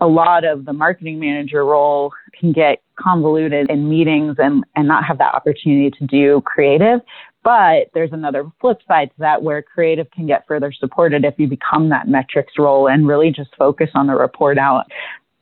a 0.00 0.06
lot 0.06 0.44
of 0.44 0.64
the 0.64 0.72
marketing 0.72 1.20
manager 1.20 1.64
role 1.64 2.12
can 2.38 2.52
get 2.52 2.82
convoluted 2.98 3.70
in 3.70 3.88
meetings 3.88 4.36
and, 4.38 4.64
and 4.74 4.88
not 4.88 5.04
have 5.04 5.18
that 5.18 5.34
opportunity 5.34 5.90
to 5.96 6.06
do 6.06 6.42
creative. 6.44 7.00
But 7.44 7.90
there's 7.94 8.12
another 8.12 8.50
flip 8.60 8.78
side 8.86 9.10
to 9.10 9.14
that 9.18 9.42
where 9.42 9.62
creative 9.62 10.10
can 10.10 10.26
get 10.26 10.46
further 10.46 10.72
supported 10.72 11.24
if 11.24 11.34
you 11.38 11.46
become 11.46 11.88
that 11.88 12.08
metrics 12.08 12.54
role 12.58 12.88
and 12.88 13.06
really 13.06 13.30
just 13.30 13.50
focus 13.56 13.90
on 13.94 14.06
the 14.06 14.14
report 14.14 14.58
out 14.58 14.86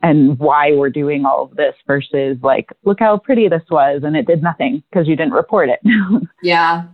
and 0.03 0.39
why 0.39 0.73
we're 0.73 0.91
doing 0.91 1.25
all 1.27 1.45
of 1.45 1.57
this 1.57 1.75
versus 1.87 2.39
like, 2.43 2.71
look 2.85 3.01
how 3.01 3.19
pretty 3.19 3.49
this 3.49 3.63
was 3.71 4.03
and 4.03 4.17
it 4.17 4.27
did 4.27 4.43
nothing 4.43 4.83
because 4.91 5.07
you 5.07 5.17
didn't 5.17 5.35
report 5.35 5.69
it. 5.69 5.81
yeah. 6.43 6.85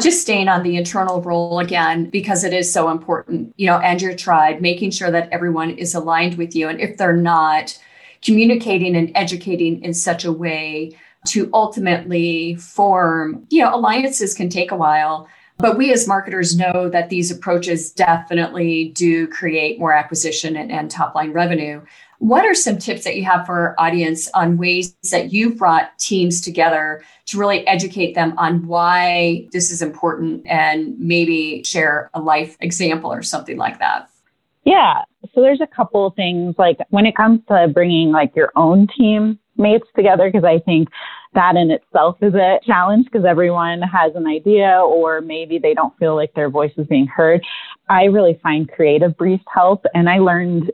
Just 0.00 0.22
staying 0.22 0.48
on 0.48 0.62
the 0.62 0.76
internal 0.76 1.20
role 1.22 1.58
again, 1.58 2.10
because 2.10 2.44
it 2.44 2.52
is 2.52 2.72
so 2.72 2.90
important, 2.90 3.54
you 3.56 3.66
know, 3.66 3.78
and 3.78 4.02
your 4.02 4.14
tribe, 4.14 4.60
making 4.60 4.90
sure 4.90 5.10
that 5.10 5.28
everyone 5.30 5.70
is 5.70 5.94
aligned 5.94 6.36
with 6.36 6.54
you. 6.54 6.68
And 6.68 6.80
if 6.80 6.96
they're 6.96 7.16
not, 7.16 7.78
communicating 8.24 8.96
and 8.96 9.12
educating 9.14 9.82
in 9.82 9.92
such 9.94 10.24
a 10.24 10.32
way 10.32 10.96
to 11.26 11.48
ultimately 11.52 12.54
form, 12.56 13.46
you 13.50 13.62
know, 13.62 13.74
alliances 13.74 14.34
can 14.34 14.48
take 14.48 14.70
a 14.70 14.76
while. 14.76 15.28
But 15.58 15.78
we 15.78 15.92
as 15.92 16.08
marketers 16.08 16.56
know 16.56 16.88
that 16.88 17.10
these 17.10 17.30
approaches 17.30 17.92
definitely 17.92 18.90
do 18.94 19.28
create 19.28 19.78
more 19.78 19.92
acquisition 19.92 20.56
and, 20.56 20.72
and 20.72 20.90
top 20.90 21.14
line 21.14 21.32
revenue. 21.32 21.80
What 22.24 22.46
are 22.46 22.54
some 22.54 22.78
tips 22.78 23.04
that 23.04 23.16
you 23.16 23.24
have 23.24 23.44
for 23.44 23.52
our 23.52 23.74
audience 23.78 24.30
on 24.32 24.56
ways 24.56 24.96
that 25.10 25.34
you've 25.34 25.58
brought 25.58 25.98
teams 25.98 26.40
together 26.40 27.04
to 27.26 27.38
really 27.38 27.66
educate 27.66 28.14
them 28.14 28.32
on 28.38 28.66
why 28.66 29.46
this 29.52 29.70
is 29.70 29.82
important 29.82 30.46
and 30.46 30.98
maybe 30.98 31.62
share 31.64 32.08
a 32.14 32.20
life 32.22 32.56
example 32.60 33.12
or 33.12 33.20
something 33.20 33.58
like 33.58 33.78
that? 33.78 34.08
Yeah. 34.64 35.02
So 35.34 35.42
there's 35.42 35.60
a 35.60 35.66
couple 35.66 36.10
things 36.16 36.54
like 36.56 36.78
when 36.88 37.04
it 37.04 37.14
comes 37.14 37.40
to 37.48 37.68
bringing 37.68 38.10
like 38.10 38.34
your 38.34 38.52
own 38.56 38.86
team 38.96 39.38
mates 39.58 39.86
together, 39.94 40.30
because 40.32 40.44
I 40.44 40.60
think 40.60 40.88
that 41.34 41.56
in 41.56 41.70
itself 41.70 42.16
is 42.22 42.34
a 42.34 42.58
challenge 42.64 43.04
because 43.04 43.26
everyone 43.26 43.82
has 43.82 44.14
an 44.14 44.26
idea 44.26 44.80
or 44.80 45.20
maybe 45.20 45.58
they 45.58 45.74
don't 45.74 45.94
feel 45.98 46.16
like 46.16 46.32
their 46.32 46.48
voice 46.48 46.72
is 46.78 46.86
being 46.86 47.06
heard. 47.06 47.44
I 47.90 48.04
really 48.04 48.40
find 48.42 48.66
creative 48.66 49.14
briefs 49.14 49.44
help. 49.52 49.84
And 49.92 50.08
I 50.08 50.20
learned 50.20 50.72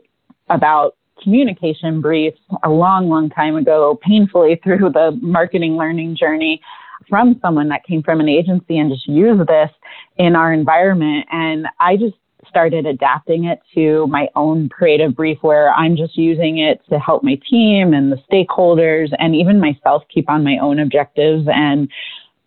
about 0.49 0.95
communication 1.21 2.01
briefs 2.01 2.39
a 2.63 2.69
long, 2.69 3.09
long 3.09 3.29
time 3.29 3.55
ago, 3.55 3.99
painfully 4.01 4.59
through 4.63 4.91
the 4.91 5.17
marketing 5.21 5.77
learning 5.77 6.15
journey 6.15 6.61
from 7.09 7.39
someone 7.41 7.67
that 7.69 7.83
came 7.83 8.03
from 8.03 8.19
an 8.19 8.29
agency 8.29 8.77
and 8.77 8.91
just 8.91 9.07
used 9.07 9.47
this 9.47 9.69
in 10.17 10.35
our 10.35 10.53
environment. 10.53 11.25
And 11.31 11.67
I 11.79 11.97
just 11.97 12.15
started 12.47 12.85
adapting 12.85 13.45
it 13.45 13.59
to 13.75 14.07
my 14.07 14.27
own 14.35 14.69
creative 14.69 15.15
brief 15.15 15.37
where 15.41 15.73
I'm 15.73 15.95
just 15.95 16.17
using 16.17 16.59
it 16.59 16.81
to 16.89 16.99
help 16.99 17.23
my 17.23 17.39
team 17.49 17.93
and 17.93 18.11
the 18.11 18.17
stakeholders 18.31 19.09
and 19.19 19.35
even 19.35 19.59
myself 19.59 20.03
keep 20.13 20.29
on 20.29 20.43
my 20.43 20.57
own 20.61 20.79
objectives 20.79 21.47
and 21.53 21.89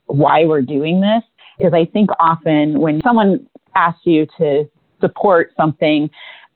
why 0.06 0.44
we're 0.44 0.62
doing 0.62 1.00
this. 1.00 1.22
Because 1.58 1.72
I 1.72 1.84
think 1.92 2.10
often 2.18 2.80
when 2.80 3.00
someone 3.02 3.46
asks 3.76 4.00
you 4.04 4.26
to 4.38 4.68
support 5.00 5.52
something, 5.56 6.10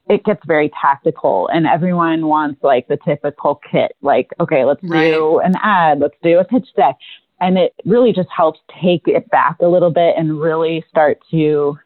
it 0.09 0.25
gets 0.25 0.41
very 0.47 0.71
tactical 0.81 1.49
and 1.53 1.67
everyone 1.67 2.27
wants 2.27 2.63
like 2.63 2.89
the 2.89 2.99
typical 3.07 3.61
kit 3.71 3.93
like 4.01 4.29
okay 4.41 4.65
let's 4.65 4.81
right. 4.85 5.13
do 5.13 5.39
an 5.41 5.53
ad 5.63 6.01
let's 6.01 6.17
do 6.23 6.39
a 6.39 6.45
pitch 6.45 6.69
deck. 6.77 6.97
And 7.41 7.57
it 7.57 7.73
really 7.85 8.13
just 8.13 8.29
helps 8.37 8.59
take 8.83 9.03
it 9.07 9.31
back 9.31 9.59
a 9.61 9.69
little 9.69 9.91
bit 9.91 10.17
and 10.19 10.41
really 10.41 10.85
start 10.91 11.21
to 11.31 11.79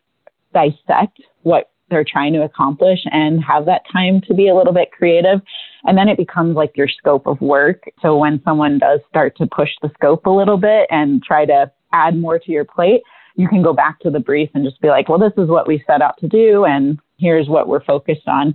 dissect 0.55 1.21
what 1.43 1.71
they're 1.91 2.07
trying 2.11 2.33
to 2.33 2.43
accomplish 2.43 3.00
and 3.11 3.45
have 3.45 3.67
that 3.67 3.83
time 3.93 4.23
to 4.23 4.35
be 4.35 4.49
a 4.49 4.55
little 4.55 4.73
bit 4.73 4.91
creative. 4.93 5.43
And 5.85 5.99
then 5.99 6.09
it 6.09 6.17
becomes 6.17 6.57
like 6.57 6.75
your 6.75 6.88
scope 6.88 7.26
of 7.26 7.38
work. 7.43 7.85
So 8.00 8.17
when 8.17 8.41
someone 8.45 8.79
does 8.79 9.00
start 9.11 9.37
to 9.37 9.47
push 9.47 9.69
the 9.83 9.91
scope 9.95 10.25
a 10.25 10.31
little 10.31 10.57
bit 10.57 10.87
and 10.91 11.23
try 11.23 11.45
to 11.45 11.71
add 11.93 12.17
more 12.17 12.38
to 12.38 12.50
your 12.50 12.64
plate 12.64 13.02
you 13.37 13.49
can 13.49 13.62
go 13.62 13.73
back 13.73 13.99
to 14.01 14.11
the 14.11 14.21
brief 14.21 14.51
and 14.55 14.65
just 14.65 14.81
be 14.81 14.89
like 14.89 15.09
well 15.09 15.19
this 15.19 15.33
is 15.37 15.49
what 15.49 15.67
we 15.67 15.83
set 15.87 16.03
out 16.03 16.17
to 16.19 16.29
do 16.29 16.65
and 16.65 16.99
here's 17.23 17.49
what 17.49 17.69
we're 17.69 17.85
focused 17.85 18.27
on. 18.29 18.55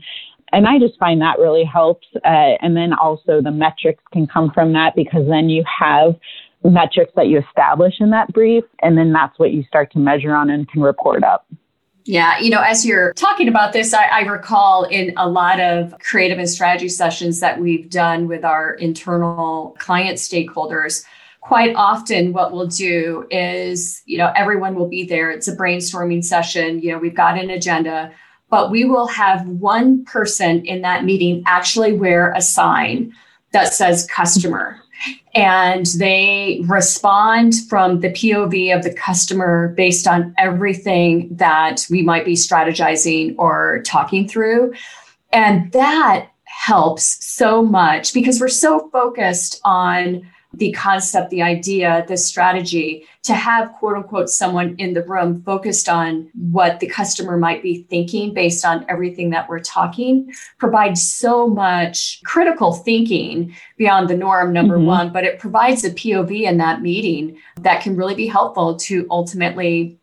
And 0.54 0.68
I 0.68 0.78
just 0.78 1.00
find 1.00 1.22
that 1.22 1.40
really 1.40 1.64
helps. 1.64 2.08
Uh, 2.24 2.56
and 2.62 2.78
then 2.78 2.94
also 2.94 3.42
the 3.42 3.52
metrics 3.52 4.04
can 4.14 4.28
come 4.28 4.52
from 4.52 4.74
that 4.74 4.96
because 4.96 5.28
then 5.28 5.50
you 5.50 5.64
have 5.80 6.16
metrics 6.64 7.12
that 7.16 7.28
you 7.28 7.40
establish 7.40 7.96
in 8.00 8.12
that 8.12 8.32
brief. 8.34 8.64
And 8.82 8.98
then 8.98 9.12
that's 9.12 9.38
what 9.40 9.52
you 9.52 9.64
start 9.64 9.92
to 9.94 10.00
measure 10.00 10.36
on 10.36 10.50
and 10.50 10.70
can 10.70 10.82
report 10.82 11.24
up. 11.24 11.48
Yeah, 12.06 12.40
you 12.40 12.50
know, 12.50 12.62
as 12.62 12.86
you're 12.86 13.14
talking 13.16 13.50
about 13.50 13.74
this, 13.74 13.94
I, 13.94 14.06
I, 14.06 14.22
recall 14.22 14.86
in 14.86 15.14
a 15.18 15.28
lot 15.28 15.60
of 15.60 15.94
creative 16.00 16.40
and 16.40 16.50
strategy 16.50 16.88
sessions 16.88 17.42
that 17.42 17.60
we've 17.60 17.90
done 17.90 18.30
with 18.30 18.46
our 18.46 18.76
internal 18.76 19.76
client 19.78 20.18
stakeholders. 20.18 21.04
Quite 21.48 21.76
often, 21.76 22.34
what 22.34 22.52
we'll 22.52 22.68
do 22.68 23.26
is, 23.32 24.02
you 24.06 24.18
know, 24.18 24.34
everyone 24.36 24.76
will 24.76 24.90
be 24.90 25.06
there. 25.06 25.32
It's 25.32 25.48
a 25.48 25.56
brainstorming 25.56 26.24
session. 26.24 26.82
You 26.82 26.92
know, 26.92 26.98
we've 26.98 27.16
got 27.16 27.38
an 27.38 27.50
agenda 27.50 28.12
but 28.50 28.72
we 28.72 28.86
will 28.86 29.08
have 29.08 29.46
one 29.48 30.06
person 30.06 30.66
in 30.66 30.82
that 30.82 31.04
meeting 31.04 31.44
actually 31.46 31.94
wear 31.94 32.32
a 32.34 32.42
sign 32.42 33.14
that 33.52 33.74
says 33.74 34.08
customer. 34.08 34.78
And 35.36 35.86
they 35.98 36.62
respond 36.66 37.54
from 37.70 38.00
the 38.00 38.10
POV 38.10 38.76
of 38.76 38.84
the 38.84 38.94
customer 38.94 39.74
based 39.78 40.08
on 40.08 40.34
everything 40.38 41.30
that 41.36 41.86
we 41.90 42.02
might 42.02 42.26
be 42.26 42.34
strategizing 42.34 43.36
or 43.38 43.84
talking 43.86 44.28
through. 44.28 44.74
And 45.32 45.72
that 45.74 46.30
helps 46.46 47.24
so 47.24 47.64
much 47.64 48.14
because 48.14 48.40
we're 48.40 48.48
so 48.48 48.90
focused 48.90 49.62
on 49.64 50.28
the 50.58 50.72
concept, 50.72 51.30
the 51.30 51.42
idea, 51.42 52.04
the 52.08 52.18
strategy 52.18 53.06
to 53.24 53.34
have 53.34 53.72
quote 53.74 53.96
unquote 53.96 54.30
someone 54.30 54.76
in 54.78 54.94
the 54.94 55.04
room 55.04 55.42
focused 55.44 55.88
on 55.88 56.30
what 56.34 56.80
the 56.80 56.88
customer 56.88 57.38
might 57.38 57.62
be 57.62 57.84
thinking 57.90 58.34
based 58.34 58.66
on 58.66 58.86
everything 58.90 59.30
that 59.30 59.48
we're 59.48 59.60
talking 59.60 60.34
provides 60.58 61.02
so 61.02 61.48
much 61.48 62.22
critical 62.26 62.74
thinking 62.74 63.54
beyond 63.78 64.10
the 64.10 64.18
norm, 64.18 64.52
number 64.52 64.78
mm-hmm. 64.78 64.88
one, 64.88 65.14
but 65.14 65.24
it 65.24 65.40
provides 65.40 65.84
a 65.84 65.92
POV 65.92 66.44
in 66.44 66.58
that 66.58 66.82
meeting 66.82 67.38
that 67.62 67.82
can 67.82 67.96
really 67.96 68.16
be 68.16 68.28
helpful 68.28 68.76
to 68.76 69.06
ultimately 69.12 69.98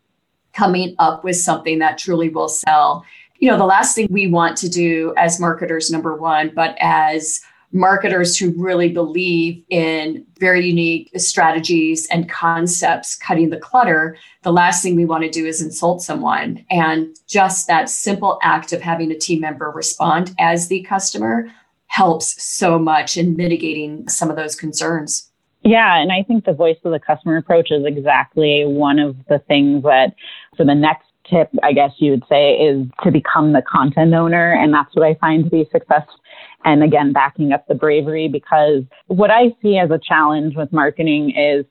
coming 0.53 0.95
up 1.01 1.25
with 1.25 1.37
something 1.37 1.81
that 1.81 1.99
truly 1.99 2.29
will 2.29 2.49
sell. 2.49 3.05
You 3.39 3.51
know, 3.51 3.59
the 3.59 3.65
last 3.65 3.97
thing 3.97 4.07
we 4.11 4.29
want 4.29 4.57
to 4.59 4.69
do 4.69 5.13
as 5.17 5.41
marketers, 5.41 5.91
number 5.91 6.15
one, 6.15 6.53
but 6.55 6.77
as 6.81 7.41
marketers 7.73 8.37
who 8.37 8.55
really 8.57 8.89
believe 8.89 9.63
in 9.69 10.25
very 10.39 10.67
unique 10.67 11.11
strategies 11.17 12.07
and 12.09 12.29
concepts 12.29 13.17
cutting 13.17 13.51
the 13.51 13.59
clutter, 13.59 14.17
the 14.43 14.53
last 14.53 14.83
thing 14.83 14.95
we 14.95 15.05
want 15.05 15.25
to 15.25 15.31
do 15.31 15.45
is 15.47 15.61
insult 15.61 16.03
someone. 16.03 16.65
And 16.71 17.17
just 17.27 17.67
that 17.67 17.89
simple 17.89 18.39
act 18.43 18.73
of 18.73 18.81
having 18.81 19.11
a 19.11 19.19
team 19.19 19.41
member 19.41 19.71
respond 19.71 20.35
as 20.39 20.69
the 20.69 20.83
customer 20.83 21.51
helps 21.87 22.43
so 22.43 22.79
much 22.79 23.17
in 23.17 23.37
mitigating 23.37 24.09
some 24.09 24.31
of 24.31 24.37
those 24.37 24.57
concerns. 24.57 25.31
Yeah, 25.63 25.97
and 25.97 26.13
I 26.13 26.23
think 26.23 26.45
the 26.45 26.53
voice 26.53 26.77
of 26.85 26.93
the 26.93 27.01
customer 27.01 27.37
approach 27.39 27.71
is 27.71 27.87
exactly 27.87 28.65
one 28.67 28.99
of 28.99 29.17
the 29.29 29.39
things 29.39 29.83
that, 29.85 30.15
so 30.57 30.65
the 30.65 30.75
next 30.75 31.07
tip, 31.29 31.49
I 31.63 31.73
guess 31.73 31.93
you 31.97 32.11
would 32.11 32.25
say, 32.29 32.53
is 32.53 32.87
to 33.03 33.11
become 33.11 33.53
the 33.53 33.63
content 33.63 34.13
owner. 34.13 34.53
And 34.53 34.75
that's 34.75 34.95
what 34.95 35.07
I 35.07 35.15
find 35.15 35.45
to 35.45 35.51
be 35.51 35.67
successful 35.73 36.21
and 36.65 36.83
again, 36.83 37.13
backing 37.13 37.53
up 37.53 37.67
the 37.69 37.75
bravery 37.75 38.29
because 38.29 38.83
what 39.07 39.31
I 39.31 39.55
see 39.63 39.77
as 39.77 39.91
a 39.91 39.99
challenge 39.99 40.57
with 40.57 40.73
marketing 40.73 41.31
is 41.31 41.65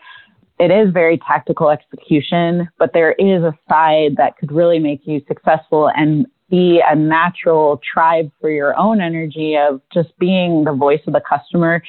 it 0.60 0.72
is 0.72 0.94
very 0.94 1.18
tactical 1.18 1.70
execution, 1.70 2.70
but 2.78 2.92
there 2.94 3.14
is 3.14 3.44
a 3.44 3.58
side 3.68 4.16
that 4.18 4.38
could 4.38 4.52
really 4.52 4.80
make 4.80 5.02
you 5.06 5.22
successful 5.28 5.90
and 5.96 6.28
be 6.50 6.82
a 6.88 6.96
natural 6.96 7.82
tribe 7.92 8.32
for 8.40 8.52
your 8.52 8.78
own 8.78 9.02
energy 9.02 9.58
of 9.58 9.82
just 9.92 10.10
being 10.20 10.64
the 10.64 10.74
voice 10.74 11.02
of 11.08 11.14
the 11.14 11.22
customer 11.28 11.82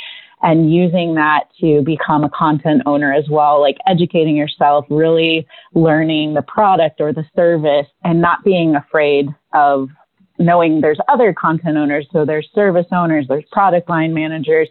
and 0.43 0.73
using 0.73 1.15
that 1.15 1.45
to 1.61 1.83
become 1.83 2.25
a 2.25 2.31
content 2.31 2.83
owner 2.87 3.13
as 3.13 3.25
well, 3.31 3.61
like 3.61 3.77
educating 3.87 4.37
yourself, 4.37 4.87
really 4.91 5.47
learning 5.75 6.35
the 6.35 6.43
product 6.43 7.01
or 7.01 7.13
the 7.13 7.25
service 7.37 7.87
and 8.05 8.21
not 8.21 8.45
being 8.45 8.75
afraid 8.75 9.29
of 9.55 9.89
knowing 10.39 10.81
there's 10.81 10.99
other 11.09 11.33
content 11.33 11.77
owners. 11.77 12.07
So 12.13 12.25
there's 12.25 12.49
service 12.55 12.87
owners, 12.93 13.27
there's 13.29 13.45
product 13.53 13.89
line 13.89 14.13
managers, 14.13 14.69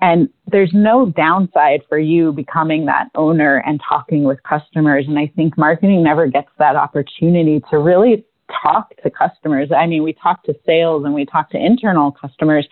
and 0.00 0.28
there's 0.46 0.70
no 0.72 1.06
downside 1.06 1.82
for 1.88 1.98
you 1.98 2.32
becoming 2.32 2.86
that 2.86 3.08
owner 3.14 3.62
and 3.66 3.80
talking 3.86 4.24
with 4.24 4.42
customers. 4.42 5.06
And 5.08 5.18
I 5.18 5.32
think 5.34 5.58
marketing 5.58 6.02
never 6.02 6.26
gets 6.26 6.50
that 6.58 6.76
opportunity 6.76 7.62
to 7.70 7.78
really 7.78 8.24
talk 8.62 8.94
to 9.02 9.10
customers. 9.10 9.70
I 9.76 9.86
mean, 9.86 10.02
we 10.02 10.12
talk 10.12 10.44
to 10.44 10.54
sales 10.64 11.04
and 11.04 11.14
we 11.14 11.26
talk 11.26 11.50
to 11.50 11.58
internal 11.58 12.12
customers, 12.12 12.66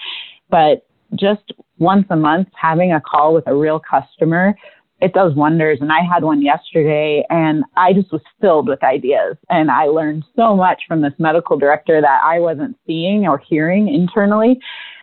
but 0.50 0.86
just 1.14 1.52
once 1.78 2.06
a 2.10 2.16
month 2.16 2.48
having 2.60 2.92
a 2.92 3.00
call 3.00 3.34
with 3.34 3.46
a 3.46 3.54
real 3.54 3.80
customer, 3.80 4.56
it 5.00 5.12
does 5.12 5.34
wonders. 5.34 5.78
And 5.80 5.92
I 5.92 6.00
had 6.00 6.24
one 6.24 6.42
yesterday 6.42 7.24
and 7.28 7.64
I 7.76 7.92
just 7.92 8.12
was 8.12 8.22
filled 8.40 8.68
with 8.68 8.82
ideas 8.82 9.36
and 9.50 9.70
I 9.70 9.84
learned 9.84 10.24
so 10.34 10.56
much 10.56 10.82
from 10.88 11.02
this 11.02 11.12
medical 11.18 11.58
director 11.58 12.00
that 12.00 12.20
I 12.24 12.38
wasn't 12.38 12.76
seeing 12.86 13.26
or 13.26 13.38
hearing 13.38 13.88
internally. 13.88 14.58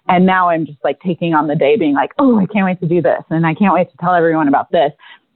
And 0.09 0.25
now 0.25 0.50
I'm 0.50 0.65
just 0.65 0.79
like 0.83 1.00
taking 1.00 1.33
on 1.33 1.47
the 1.47 1.55
day 1.55 1.77
being 1.77 1.93
like, 1.93 2.12
oh, 2.19 2.39
I 2.39 2.45
can't 2.47 2.65
wait 2.65 2.79
to 2.81 2.88
do 2.88 3.01
this. 3.01 3.23
And 3.29 3.45
I 3.45 3.53
can't 3.53 3.73
wait 3.73 3.89
to 3.91 3.97
tell 3.97 4.13
everyone 4.13 4.47
about 4.47 4.71
this. 4.71 4.91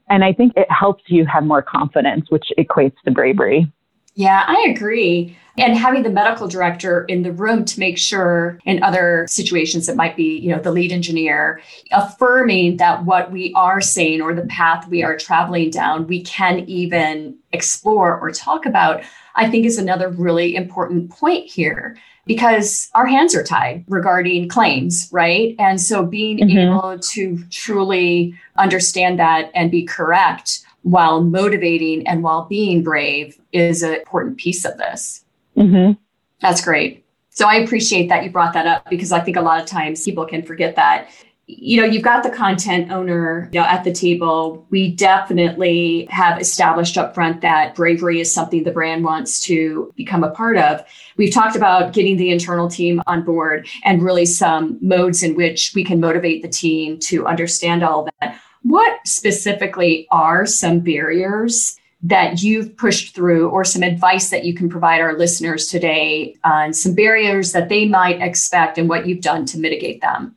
And 0.09 0.23
I 0.23 0.33
think 0.33 0.53
it 0.55 0.67
helps 0.71 1.03
you 1.07 1.25
have 1.25 1.43
more 1.43 1.61
confidence, 1.61 2.25
which 2.29 2.47
equates 2.57 2.95
to 3.05 3.11
bravery. 3.11 3.71
Yeah, 4.15 4.43
I 4.47 4.67
agree. 4.69 5.37
And 5.57 5.75
having 5.75 6.03
the 6.03 6.11
medical 6.11 6.47
director 6.47 7.03
in 7.05 7.23
the 7.23 7.31
room 7.31 7.65
to 7.65 7.79
make 7.79 7.97
sure 7.97 8.59
in 8.65 8.83
other 8.83 9.25
situations 9.27 9.89
it 9.89 9.95
might 9.95 10.15
be, 10.15 10.37
you 10.37 10.55
know, 10.55 10.61
the 10.61 10.71
lead 10.71 10.91
engineer, 10.91 11.61
affirming 11.91 12.77
that 12.77 13.05
what 13.05 13.31
we 13.31 13.53
are 13.55 13.81
saying 13.81 14.21
or 14.21 14.35
the 14.35 14.45
path 14.45 14.87
we 14.87 15.03
are 15.03 15.17
traveling 15.17 15.71
down, 15.71 16.05
we 16.05 16.21
can 16.21 16.59
even 16.69 17.35
explore 17.53 18.19
or 18.19 18.29
talk 18.31 18.67
about, 18.67 19.03
I 19.35 19.49
think 19.49 19.65
is 19.65 19.79
another 19.79 20.09
really 20.09 20.55
important 20.55 21.09
point 21.09 21.49
here 21.49 21.97
because 22.27 22.89
our 22.93 23.05
hands 23.05 23.33
are 23.33 23.43
tied 23.43 23.85
regarding 23.87 24.49
claims, 24.49 25.09
right? 25.11 25.55
And 25.57 25.81
so 25.81 26.05
being 26.05 26.39
mm-hmm. 26.39 26.57
able 26.57 26.99
to 26.99 27.43
truly 27.49 28.35
understand 28.57 29.17
that 29.19 29.49
and 29.55 29.71
be 29.71 29.85
correct 29.85 30.59
while 30.83 31.21
motivating 31.21 32.05
and 32.07 32.21
while 32.21 32.45
being 32.45 32.83
brave 32.83 33.39
is 33.53 33.81
an 33.81 33.93
important 33.93 34.37
piece 34.37 34.65
of 34.65 34.77
this. 34.77 35.23
Mm-hmm. 35.57 35.93
That's 36.41 36.63
great. 36.63 37.05
So 37.29 37.47
I 37.47 37.55
appreciate 37.55 38.09
that 38.09 38.23
you 38.23 38.31
brought 38.31 38.53
that 38.53 38.65
up 38.65 38.89
because 38.89 39.11
I 39.11 39.19
think 39.19 39.37
a 39.37 39.41
lot 39.41 39.59
of 39.59 39.67
times 39.67 40.03
people 40.03 40.25
can 40.25 40.43
forget 40.43 40.75
that. 40.75 41.09
You 41.45 41.79
know, 41.79 41.87
you've 41.87 42.03
got 42.03 42.23
the 42.23 42.29
content 42.29 42.91
owner 42.91 43.49
you 43.53 43.59
know, 43.59 43.65
at 43.65 43.83
the 43.83 43.93
table. 43.93 44.65
We 44.69 44.91
definitely 44.91 46.07
have 46.09 46.41
established 46.41 46.97
up 46.97 47.13
front 47.13 47.41
that 47.41 47.73
bravery 47.75 48.19
is 48.19 48.33
something 48.33 48.63
the 48.63 48.71
brand 48.71 49.03
wants 49.03 49.39
to 49.41 49.93
become 49.95 50.23
a 50.23 50.31
part 50.31 50.57
of. 50.57 50.83
We've 51.15 51.33
talked 51.33 51.55
about 51.55 51.93
getting 51.93 52.17
the 52.17 52.31
internal 52.31 52.67
team 52.67 53.01
on 53.07 53.23
board 53.23 53.67
and 53.83 54.01
really 54.01 54.25
some 54.25 54.77
modes 54.81 55.23
in 55.23 55.35
which 55.35 55.73
we 55.73 55.85
can 55.85 55.99
motivate 55.99 56.41
the 56.41 56.49
team 56.49 56.99
to 57.01 57.25
understand 57.27 57.83
all 57.83 58.09
that. 58.19 58.39
What 58.63 59.07
specifically 59.07 60.07
are 60.11 60.45
some 60.45 60.79
barriers 60.79 61.77
that 62.03 62.43
you've 62.43 62.77
pushed 62.77 63.15
through, 63.15 63.49
or 63.49 63.63
some 63.63 63.83
advice 63.83 64.29
that 64.29 64.45
you 64.45 64.53
can 64.53 64.69
provide 64.69 65.01
our 65.01 65.17
listeners 65.17 65.67
today 65.67 66.35
on 66.43 66.73
some 66.73 66.93
barriers 66.93 67.53
that 67.53 67.69
they 67.69 67.85
might 67.85 68.21
expect 68.21 68.77
and 68.77 68.87
what 68.87 69.07
you've 69.07 69.21
done 69.21 69.45
to 69.47 69.57
mitigate 69.57 70.01
them? 70.01 70.35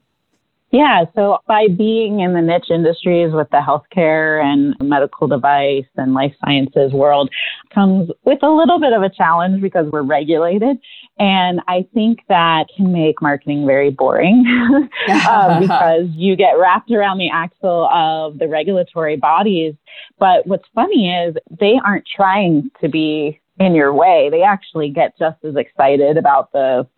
Yeah, 0.72 1.04
so 1.16 1.38
by 1.48 1.66
being 1.66 2.20
in 2.20 2.32
the 2.32 2.40
niche 2.40 2.70
industries 2.70 3.32
with 3.32 3.50
the 3.50 3.58
healthcare 3.58 4.40
and 4.42 4.76
medical 4.80 5.26
device 5.26 5.86
and 5.96 6.14
life 6.14 6.32
sciences 6.44 6.92
world 6.92 7.28
comes 7.74 8.08
with 8.24 8.38
a 8.42 8.48
little 8.48 8.78
bit 8.78 8.92
of 8.92 9.02
a 9.02 9.10
challenge 9.10 9.60
because 9.60 9.90
we're 9.90 10.02
regulated. 10.02 10.78
And 11.20 11.60
I 11.68 11.86
think 11.92 12.20
that 12.28 12.68
can 12.74 12.92
make 12.92 13.20
marketing 13.20 13.66
very 13.66 13.90
boring 13.90 14.42
uh, 15.08 15.60
because 15.60 16.08
you 16.14 16.34
get 16.34 16.52
wrapped 16.52 16.90
around 16.90 17.18
the 17.18 17.28
axle 17.30 17.88
of 17.92 18.38
the 18.38 18.48
regulatory 18.48 19.16
bodies. 19.16 19.74
But 20.18 20.46
what's 20.46 20.64
funny 20.74 21.12
is 21.12 21.36
they 21.60 21.74
aren't 21.84 22.06
trying 22.06 22.70
to 22.80 22.88
be 22.88 23.38
in 23.58 23.74
your 23.74 23.92
way. 23.92 24.28
They 24.30 24.42
actually 24.42 24.88
get 24.88 25.16
just 25.18 25.36
as 25.44 25.56
excited 25.56 26.16
about 26.16 26.52
the 26.52 26.88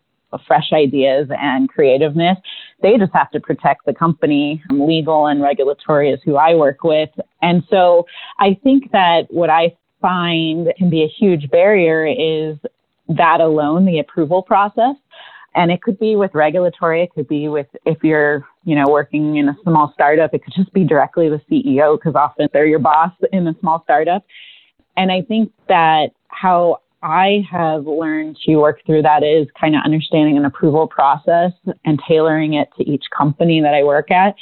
fresh 0.47 0.73
ideas 0.73 1.29
and 1.37 1.69
creativeness. 1.69 2.39
They 2.81 2.97
just 2.99 3.13
have 3.13 3.31
to 3.33 3.41
protect 3.41 3.87
the 3.87 3.93
company. 3.93 4.63
Legal 4.71 5.27
and 5.27 5.43
regulatory 5.43 6.11
is 6.11 6.21
who 6.25 6.37
I 6.37 6.55
work 6.55 6.85
with. 6.85 7.11
And 7.43 7.65
so 7.69 8.07
I 8.39 8.57
think 8.63 8.93
that 8.93 9.27
what 9.31 9.51
I 9.51 9.77
find 10.01 10.73
can 10.77 10.91
be 10.91 11.03
a 11.03 11.09
huge 11.09 11.51
barrier 11.51 12.07
is 12.07 12.57
that 13.17 13.41
alone, 13.41 13.85
the 13.85 13.99
approval 13.99 14.43
process. 14.43 14.97
And 15.55 15.71
it 15.71 15.83
could 15.83 15.99
be 15.99 16.17
with 16.17 16.35
regulatory, 16.35 17.03
it 17.03 17.13
could 17.15 17.29
be 17.29 17.49
with 17.49 17.67
if 17.85 17.99
you're, 18.03 18.47
you 18.65 18.75
know, 18.75 18.87
working 18.89 19.37
in 19.37 19.49
a 19.51 19.57
small 19.63 19.93
startup, 19.93 20.33
it 20.33 20.43
could 20.43 20.55
just 20.55 20.73
be 20.73 20.85
directly 20.85 21.29
the 21.29 21.43
CEO 21.51 21.99
because 21.99 22.15
often 22.15 22.49
they're 22.53 22.67
your 22.67 22.79
boss 22.79 23.13
in 23.33 23.47
a 23.47 23.55
small 23.61 23.83
startup. 23.85 24.25
And 24.97 25.13
I 25.13 25.23
think 25.23 25.53
that 25.69 26.11
how 26.29 26.81
I 27.03 27.45
have 27.51 27.87
learned 27.87 28.39
to 28.47 28.57
work 28.57 28.81
through 28.87 29.03
that 29.03 29.23
is 29.23 29.47
kind 29.61 29.75
of 29.75 29.83
understanding 29.85 30.37
an 30.37 30.45
approval 30.45 30.87
process 30.87 31.53
and 31.85 32.01
tailoring 32.07 32.55
it 32.55 32.69
to 32.79 32.89
each 32.89 33.05
company 33.17 33.61
that 33.61 33.75
I 33.75 33.83
work 33.83 34.11
at. 34.11 34.35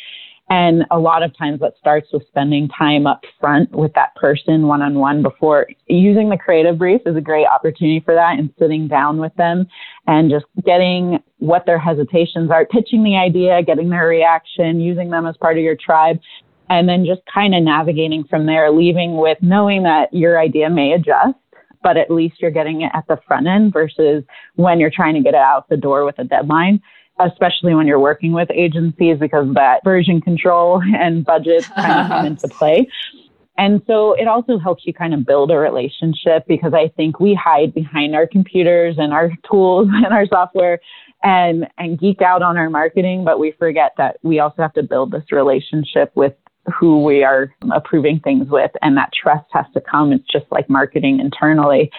And 0.51 0.85
a 0.91 0.99
lot 0.99 1.23
of 1.23 1.37
times 1.39 1.61
that 1.61 1.75
starts 1.79 2.09
with 2.13 2.27
spending 2.27 2.69
time 2.77 3.07
up 3.07 3.23
front 3.39 3.71
with 3.71 3.93
that 3.95 4.17
person 4.17 4.67
one 4.67 4.83
on 4.83 4.97
one 4.97 5.23
before 5.23 5.69
using 5.87 6.29
the 6.29 6.37
creative 6.37 6.77
brief 6.77 7.03
is 7.07 7.15
a 7.15 7.21
great 7.21 7.47
opportunity 7.47 8.01
for 8.01 8.15
that 8.15 8.37
and 8.37 8.53
sitting 8.59 8.89
down 8.89 9.19
with 9.19 9.33
them 9.37 9.69
and 10.09 10.29
just 10.29 10.47
getting 10.67 11.21
what 11.39 11.67
their 11.67 11.79
hesitations 11.79 12.51
are, 12.51 12.67
pitching 12.67 13.05
the 13.05 13.17
idea, 13.17 13.63
getting 13.63 13.91
their 13.91 14.09
reaction, 14.09 14.81
using 14.81 15.09
them 15.09 15.25
as 15.25 15.37
part 15.37 15.57
of 15.57 15.63
your 15.63 15.77
tribe. 15.77 16.19
And 16.69 16.89
then 16.89 17.05
just 17.05 17.23
kind 17.33 17.55
of 17.55 17.63
navigating 17.63 18.25
from 18.25 18.47
there, 18.47 18.73
leaving 18.73 19.17
with 19.17 19.39
knowing 19.41 19.85
that 19.85 20.13
your 20.13 20.39
idea 20.39 20.69
may 20.69 20.93
adjust 20.93 21.39
but 21.83 21.97
at 21.97 22.11
least 22.11 22.37
you're 22.41 22.51
getting 22.51 22.83
it 22.83 22.93
at 22.95 23.07
the 23.09 23.19
front 23.27 23.47
end 23.47 23.73
versus 23.73 24.23
when 24.57 24.79
you're 24.79 24.91
trying 24.95 25.15
to 25.15 25.23
get 25.23 25.33
it 25.33 25.41
out 25.41 25.67
the 25.71 25.79
door 25.79 26.05
with 26.05 26.19
a 26.19 26.25
deadline, 26.25 26.79
especially 27.21 27.75
when 27.75 27.87
you're 27.87 28.01
working 28.01 28.33
with 28.33 28.51
agencies 28.51 29.19
because 29.19 29.47
that 29.55 29.83
version 29.85 30.21
control 30.21 30.83
and 30.99 31.25
budget 31.25 31.65
kind 31.75 32.01
of 32.01 32.09
come 32.09 32.27
into 32.27 32.49
play. 32.59 32.89
And 33.59 33.83
so 33.87 34.15
it 34.15 34.27
also 34.27 34.59
helps 34.59 34.87
you 34.87 34.95
kind 34.95 35.13
of 35.13 35.27
build 35.27 35.51
a 35.51 35.59
relationship 35.59 36.47
because 36.49 36.73
I 36.73 36.89
think 36.97 37.21
we 37.21 37.35
hide 37.35 37.75
behind 37.75 38.15
our 38.15 38.27
computers 38.27 38.97
and 38.99 39.13
our 39.13 39.31
tools 39.51 39.89
and 39.93 40.07
our 40.07 40.27
software 40.27 40.81
and 41.23 41.67
and 41.77 42.01
geek 42.01 42.23
out 42.23 42.41
on 42.43 42.57
our 42.57 42.71
marketing, 42.71 43.25
but 43.25 43.39
we 43.39 43.53
forget 43.59 43.93
that 43.99 44.17
we 44.23 44.41
also 44.41 44.63
have 44.63 44.73
to 44.73 44.83
build 44.83 45.11
this 45.11 45.31
relationship 45.31 46.11
with 46.15 46.33
who 46.79 47.05
we 47.05 47.23
are 47.23 47.55
approving 47.75 48.21
things 48.21 48.49
with, 48.49 48.71
and 48.81 48.97
that 48.97 49.11
trust 49.13 49.47
has 49.53 49.67
to 49.75 49.81
come. 49.81 50.13
It's 50.13 50.27
just 50.31 50.47
like 50.51 50.71
marketing 50.71 51.21
internally. 51.21 51.91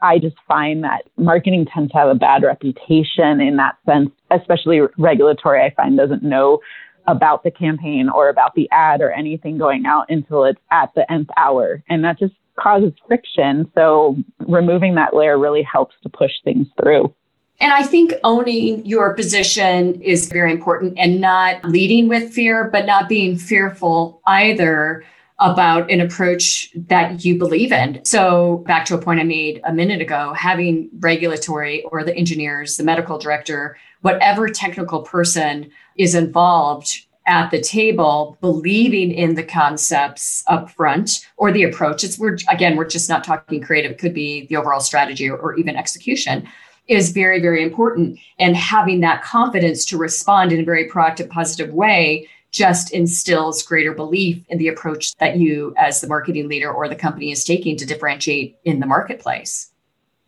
I 0.00 0.18
just 0.18 0.36
find 0.46 0.84
that 0.84 1.02
marketing 1.16 1.66
tends 1.72 1.92
to 1.92 1.98
have 1.98 2.08
a 2.08 2.14
bad 2.14 2.42
reputation 2.42 3.40
in 3.40 3.56
that 3.56 3.76
sense, 3.84 4.10
especially 4.30 4.80
regulatory. 4.96 5.62
I 5.62 5.70
find 5.74 5.96
doesn't 5.96 6.22
know 6.22 6.60
about 7.06 7.42
the 7.42 7.50
campaign 7.50 8.08
or 8.08 8.28
about 8.28 8.54
the 8.54 8.68
ad 8.70 9.00
or 9.00 9.10
anything 9.10 9.58
going 9.58 9.86
out 9.86 10.06
until 10.10 10.44
it's 10.44 10.60
at 10.70 10.92
the 10.94 11.10
nth 11.10 11.30
hour. 11.36 11.82
And 11.88 12.04
that 12.04 12.18
just 12.18 12.34
causes 12.56 12.92
friction. 13.06 13.70
So 13.74 14.16
removing 14.40 14.94
that 14.96 15.14
layer 15.14 15.38
really 15.38 15.62
helps 15.62 15.94
to 16.02 16.08
push 16.08 16.32
things 16.44 16.66
through. 16.80 17.12
And 17.60 17.72
I 17.72 17.82
think 17.82 18.12
owning 18.22 18.86
your 18.86 19.14
position 19.14 20.00
is 20.00 20.28
very 20.28 20.52
important 20.52 20.96
and 20.96 21.20
not 21.20 21.64
leading 21.64 22.08
with 22.08 22.32
fear, 22.32 22.68
but 22.70 22.86
not 22.86 23.08
being 23.08 23.36
fearful 23.36 24.20
either 24.26 25.04
about 25.40 25.90
an 25.90 26.00
approach 26.00 26.70
that 26.74 27.24
you 27.24 27.38
believe 27.38 27.70
in. 27.70 28.04
So, 28.04 28.64
back 28.66 28.84
to 28.86 28.94
a 28.94 28.98
point 28.98 29.20
I 29.20 29.24
made 29.24 29.60
a 29.64 29.72
minute 29.72 30.00
ago, 30.00 30.32
having 30.36 30.90
regulatory 30.98 31.82
or 31.84 32.02
the 32.02 32.16
engineers, 32.16 32.76
the 32.76 32.84
medical 32.84 33.18
director, 33.18 33.76
whatever 34.00 34.48
technical 34.48 35.02
person 35.02 35.70
is 35.96 36.14
involved 36.14 37.06
at 37.26 37.50
the 37.50 37.60
table, 37.60 38.38
believing 38.40 39.12
in 39.12 39.34
the 39.34 39.44
concepts 39.44 40.42
up 40.48 40.70
front 40.70 41.26
or 41.36 41.52
the 41.52 41.62
approach. 41.62 42.02
It's 42.02 42.18
we're 42.18 42.38
again, 42.50 42.76
we're 42.76 42.86
just 42.86 43.08
not 43.08 43.22
talking 43.22 43.60
creative. 43.60 43.92
It 43.92 43.98
could 43.98 44.14
be 44.14 44.46
the 44.46 44.56
overall 44.56 44.80
strategy 44.80 45.28
or, 45.28 45.36
or 45.36 45.54
even 45.54 45.76
execution 45.76 46.48
is 46.88 47.10
very, 47.10 47.38
very 47.40 47.62
important. 47.62 48.18
And 48.38 48.56
having 48.56 49.00
that 49.00 49.22
confidence 49.22 49.84
to 49.86 49.98
respond 49.98 50.52
in 50.52 50.60
a 50.60 50.64
very 50.64 50.88
proactive, 50.88 51.28
positive 51.28 51.72
way 51.72 52.26
just 52.58 52.92
instills 52.92 53.62
greater 53.62 53.94
belief 53.94 54.44
in 54.48 54.58
the 54.58 54.66
approach 54.66 55.14
that 55.18 55.36
you, 55.36 55.72
as 55.78 56.00
the 56.00 56.08
marketing 56.08 56.48
leader 56.48 56.70
or 56.70 56.88
the 56.88 56.96
company, 56.96 57.30
is 57.30 57.44
taking 57.44 57.76
to 57.76 57.86
differentiate 57.86 58.58
in 58.64 58.80
the 58.80 58.86
marketplace. 58.86 59.70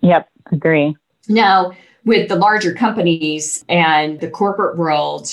Yep, 0.01 0.29
agree. 0.53 0.97
Now, 1.29 1.73
with 2.05 2.29
the 2.29 2.37
larger 2.37 2.73
companies 2.73 3.65
and 3.69 4.21
the 4.21 4.31
corporate 4.31 4.79
world, 4.79 5.29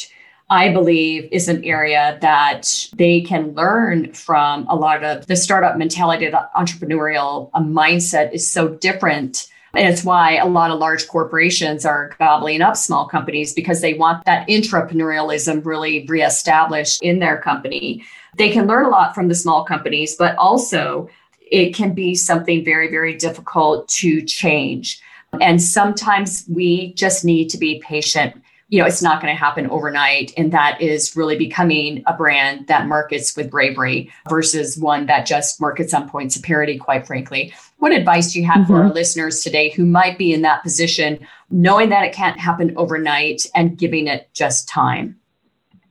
I 0.50 0.74
believe 0.74 1.30
is 1.32 1.48
an 1.48 1.64
area 1.64 2.18
that 2.22 2.88
they 2.96 3.22
can 3.22 3.54
learn 3.54 4.12
from 4.14 4.66
a 4.68 4.76
lot 4.76 5.04
of 5.04 5.28
the 5.28 5.36
startup 5.36 5.78
mentality, 5.78 6.28
the 6.28 6.50
entrepreneurial 6.56 7.52
mindset 7.52 8.34
is 8.34 8.50
so 8.50 8.70
different. 8.70 9.48
And 9.74 9.88
it's 9.88 10.04
why 10.04 10.38
a 10.38 10.48
lot 10.48 10.72
of 10.72 10.80
large 10.80 11.08
corporations 11.08 11.86
are 11.86 12.16
gobbling 12.20 12.62
up 12.62 12.78
small 12.78 13.08
companies 13.08 13.54
because 13.54 13.82
they 13.82 13.94
want 13.94 14.26
that 14.26 14.48
entrepreneurialism 14.48 15.66
really 15.66 16.06
reestablished 16.08 17.02
in 17.02 17.20
their 17.20 17.38
company. 17.40 18.04
They 18.38 18.50
can 18.50 18.68
learn 18.68 18.86
a 18.86 18.90
lot 18.90 19.14
from 19.14 19.28
the 19.28 19.36
small 19.36 19.66
companies, 19.66 20.16
but 20.16 20.36
also 20.38 21.10
it 21.40 21.76
can 21.76 21.94
be 21.94 22.16
something 22.16 22.64
very, 22.64 22.90
very 22.90 23.16
difficult 23.16 23.88
to 23.90 24.22
change. 24.22 25.02
And 25.42 25.62
sometimes 25.62 26.46
we 26.48 26.94
just 26.94 27.26
need 27.26 27.50
to 27.50 27.58
be 27.58 27.82
patient 27.86 28.42
you 28.70 28.82
know, 28.82 28.86
it's 28.86 29.02
not 29.02 29.22
going 29.22 29.34
to 29.34 29.40
happen 29.40 29.70
overnight. 29.70 30.34
And 30.36 30.52
that 30.52 30.82
is 30.82 31.16
really 31.16 31.38
becoming 31.38 32.04
a 32.06 32.14
brand 32.14 32.68
that 32.68 32.88
markets 32.88 33.36
with 33.36 33.50
bravery 33.50 34.12
versus 34.30 34.78
one 34.78 35.06
that 35.06 35.26
just 35.26 35.62
markets 35.62 35.94
on 35.94 36.10
points 36.10 36.36
of 36.36 36.44
parity, 36.44 36.78
quite 36.78 37.08
frankly. 37.08 37.54
What 37.78 37.92
advice 37.92 38.34
do 38.34 38.40
you 38.40 38.46
have 38.48 38.64
mm-hmm. 38.64 38.74
for 38.74 38.84
our 38.84 38.94
listeners 38.94 39.42
today 39.42 39.70
who 39.70 39.86
might 39.86 40.18
be 40.18 40.34
in 40.34 40.42
that 40.42 40.64
position, 40.64 41.20
knowing 41.50 41.90
that 41.90 42.04
it 42.04 42.14
can't 42.14 42.40
happen 42.40 42.74
overnight 42.76 43.46
and 43.56 43.78
giving 43.78 44.08
it 44.08 44.30
just 44.34 44.68
time? 44.68 45.20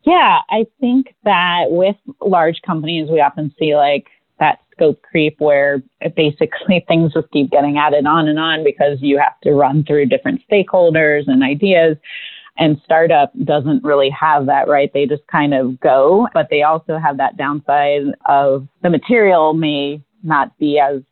Yeah, 0.02 0.40
I 0.50 0.66
think 0.80 1.14
that 1.24 1.66
with 1.68 1.96
large 2.20 2.60
companies, 2.62 3.08
we 3.10 3.20
often 3.20 3.54
see 3.58 3.74
like 3.76 4.06
that 4.38 4.60
scope 4.72 5.02
creep 5.02 5.40
where 5.40 5.82
basically 6.14 6.84
things 6.88 7.12
just 7.12 7.30
keep 7.32 7.50
getting 7.50 7.78
added 7.78 8.06
on 8.06 8.28
and 8.28 8.38
on 8.38 8.64
because 8.64 8.98
you 9.00 9.18
have 9.18 9.38
to 9.42 9.52
run 9.52 9.84
through 9.84 10.06
different 10.06 10.42
stakeholders 10.50 11.24
and 11.26 11.42
ideas. 11.42 11.96
And 12.58 12.80
startup 12.84 13.32
doesn't 13.44 13.84
really 13.84 14.08
have 14.10 14.46
that, 14.46 14.66
right? 14.66 14.90
They 14.94 15.04
just 15.04 15.26
kind 15.26 15.52
of 15.52 15.78
go, 15.78 16.26
but 16.32 16.48
they 16.50 16.62
also 16.62 16.98
have 16.98 17.18
that 17.18 17.36
downside 17.36 18.04
of 18.24 18.66
the 18.82 18.88
material 18.88 19.52
may 19.52 20.02
not 20.22 20.56
be 20.58 20.78
as 20.78 21.02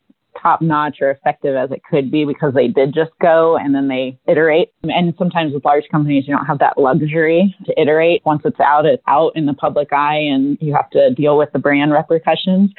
top 0.41 0.61
notch 0.63 0.99
or 1.01 1.11
effective 1.11 1.57
as 1.57 1.71
it 1.71 1.83
could 1.89 2.11
be 2.11 2.25
because 2.25 2.55
they 2.55 2.69
did 2.69 2.95
just 2.95 3.11
go 3.21 3.57
and 3.57 3.75
then 3.75 3.89
they 3.89 4.19
iterate. 4.27 4.73
And 4.83 5.15
sometimes 5.19 5.53
with 5.53 5.65
large 5.65 5.85
companies, 5.91 6.25
you 6.27 6.35
don't 6.35 6.47
have 6.47 6.59
that 6.59 6.79
luxury 6.79 7.55
to 7.67 7.81
iterate. 7.81 8.23
Once 8.25 8.43
it's 8.45 8.61
out, 8.61 8.87
it's 8.87 9.03
out 9.07 9.33
in 9.35 9.47
the 9.47 9.55
public 9.55 9.93
eye 9.93 10.19
and 10.19 10.59
you 10.61 10.75
have 10.75 10.91
to 10.91 11.11
deal 11.15 11.37
with 11.37 11.53
the 11.53 11.59
brand 11.59 11.93
repercussions. 11.93 12.71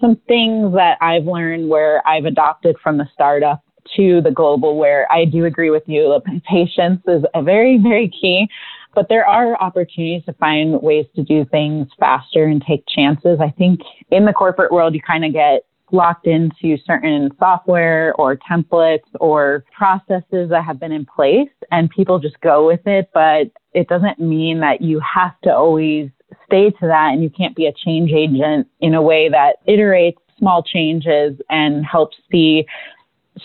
Some 0.00 0.16
things 0.26 0.72
that 0.74 0.96
I've 1.00 1.24
learned 1.24 1.68
where 1.68 2.06
I've 2.06 2.24
adopted 2.24 2.76
from 2.82 2.98
the 2.98 3.06
startup 3.12 3.62
to 3.96 4.20
the 4.22 4.30
global 4.30 4.78
where 4.78 5.10
I 5.12 5.24
do 5.24 5.44
agree 5.44 5.70
with 5.70 5.82
you. 5.86 6.20
Patience 6.48 7.02
is 7.06 7.22
a 7.34 7.42
very, 7.42 7.78
very 7.78 8.08
key. 8.08 8.46
But 8.94 9.08
there 9.08 9.26
are 9.26 9.60
opportunities 9.62 10.24
to 10.24 10.32
find 10.34 10.80
ways 10.82 11.06
to 11.14 11.22
do 11.22 11.44
things 11.44 11.86
faster 11.98 12.44
and 12.44 12.62
take 12.66 12.82
chances. 12.88 13.38
I 13.40 13.50
think 13.50 13.80
in 14.10 14.24
the 14.24 14.32
corporate 14.32 14.72
world, 14.72 14.94
you 14.94 15.00
kind 15.00 15.24
of 15.24 15.32
get 15.32 15.62
locked 15.92 16.26
into 16.26 16.76
certain 16.84 17.30
software 17.38 18.14
or 18.14 18.36
templates 18.36 19.08
or 19.18 19.64
processes 19.76 20.50
that 20.50 20.64
have 20.64 20.78
been 20.80 20.92
in 20.92 21.06
place 21.06 21.48
and 21.70 21.90
people 21.90 22.18
just 22.18 22.40
go 22.40 22.66
with 22.66 22.86
it. 22.86 23.10
But 23.12 23.50
it 23.72 23.88
doesn't 23.88 24.20
mean 24.20 24.60
that 24.60 24.80
you 24.80 25.00
have 25.00 25.38
to 25.44 25.50
always 25.50 26.10
stay 26.46 26.70
to 26.70 26.86
that 26.86 27.10
and 27.12 27.22
you 27.22 27.30
can't 27.30 27.56
be 27.56 27.66
a 27.66 27.72
change 27.72 28.12
agent 28.12 28.68
in 28.80 28.94
a 28.94 29.02
way 29.02 29.28
that 29.28 29.56
iterates 29.68 30.16
small 30.38 30.62
changes 30.62 31.38
and 31.50 31.84
helps 31.84 32.16
see 32.30 32.66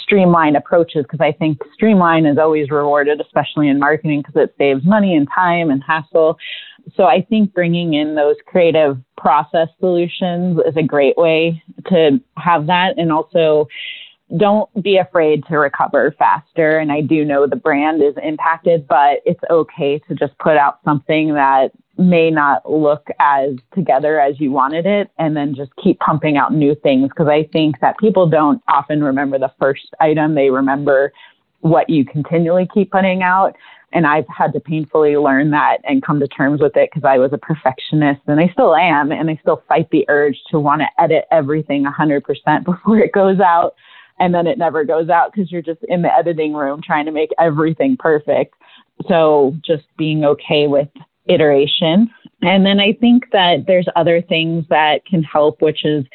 streamline 0.02 0.56
approaches 0.56 1.04
because 1.04 1.22
I 1.22 1.32
think 1.32 1.60
streamline 1.74 2.26
is 2.26 2.38
always 2.38 2.70
rewarded, 2.70 3.22
especially 3.22 3.70
in 3.70 3.80
marketing 3.80 4.22
because 4.22 4.50
it 4.50 4.56
saves 4.58 4.86
money 4.86 5.16
and 5.16 5.28
time 5.34 5.70
and 5.70 5.84
hassle. 5.86 6.38
So 6.96 7.06
I 7.06 7.22
think 7.22 7.54
bringing 7.54 7.94
in 7.94 8.16
those 8.16 8.36
creative 8.46 8.98
process 9.18 9.70
solutions 9.80 10.60
is 10.66 10.78
a 10.78 10.84
great 10.84 11.18
way 11.18 11.64
to 11.88 12.20
have 12.38 12.68
that. 12.68 12.98
And 12.98 13.12
also, 13.12 13.68
don't 14.38 14.70
be 14.82 14.98
afraid 14.98 15.44
to 15.48 15.58
recover 15.58 16.14
faster. 16.18 16.78
And 16.78 16.92
I 16.92 17.02
do 17.02 17.24
know 17.24 17.48
the 17.48 17.56
brand 17.56 18.02
is 18.02 18.16
impacted, 18.24 18.88
but 18.88 19.20
it's 19.26 19.42
okay 19.50 20.00
to 20.08 20.16
just 20.16 20.38
put 20.40 20.58
out 20.58 20.80
something 20.84 21.34
that 21.36 21.72
may 21.98 22.30
not 22.30 22.70
look 22.70 23.08
as 23.20 23.52
together 23.74 24.20
as 24.20 24.40
you 24.40 24.52
wanted 24.52 24.86
it 24.86 25.10
and 25.18 25.36
then 25.36 25.56
just 25.56 25.72
keep 25.82 26.00
pumping 26.00 26.38
out 26.38 26.54
new 26.54 26.76
things 26.76 27.10
because 27.10 27.28
I 27.28 27.44
think 27.54 27.80
that 27.80 27.98
people 28.00 28.28
don't 28.28 28.62
often 28.68 29.02
remember 29.02 29.40
the 29.40 29.52
first 29.60 29.94
item 30.02 30.36
they 30.36 30.50
remember 30.50 31.14
what 31.62 31.90
you 31.90 32.04
continually 32.04 32.68
keep 32.74 32.92
putting 32.92 33.24
out 33.24 33.56
and 33.96 34.06
I've 34.06 34.28
had 34.28 34.54
to 34.54 34.60
painfully 34.60 35.18
learn 35.18 35.50
that 35.52 35.78
and 35.86 36.04
come 36.04 36.20
to 36.20 36.28
terms 36.28 36.62
with 36.62 36.76
it 36.76 36.92
because 36.94 37.08
I 37.08 37.18
was 37.18 37.34
a 37.34 37.38
perfectionist 37.38 38.22
and 38.28 38.40
I 38.40 38.50
still 38.50 38.76
am 38.76 39.12
and 39.12 39.30
I 39.30 39.40
still 39.42 39.64
fight 39.68 39.90
the 39.90 40.06
urge 40.10 40.38
to 40.52 40.60
want 40.60 40.82
to 40.82 41.02
edit 41.02 41.26
everything 41.32 41.86
100% 41.86 42.22
before 42.66 43.00
it 43.00 43.14
goes 43.14 43.40
out 43.40 43.74
and 44.20 44.34
then 44.34 44.48
it 44.48 44.58
never 44.58 44.84
goes 44.84 45.10
out 45.10 45.32
because 45.34 45.52
you're 45.52 45.62
just 45.62 45.84
in 45.88 46.02
the 46.02 46.14
editing 46.14 46.54
room 46.54 46.82
trying 46.84 47.06
to 47.06 47.12
make 47.12 47.32
everything 47.40 47.98
perfect 47.98 48.54
so 49.08 49.56
just 49.66 49.86
being 49.98 50.24
okay 50.24 50.68
with 50.68 50.90
iteration. 51.28 52.10
And 52.42 52.66
then 52.66 52.80
I 52.80 52.94
think 52.94 53.32
that 53.32 53.66
there's 53.68 53.88
other 53.96 54.22
things 54.22 54.66
that 54.70 55.06
can 55.06 55.24
help, 55.24 55.62
which 55.62 55.86
is 55.86 56.06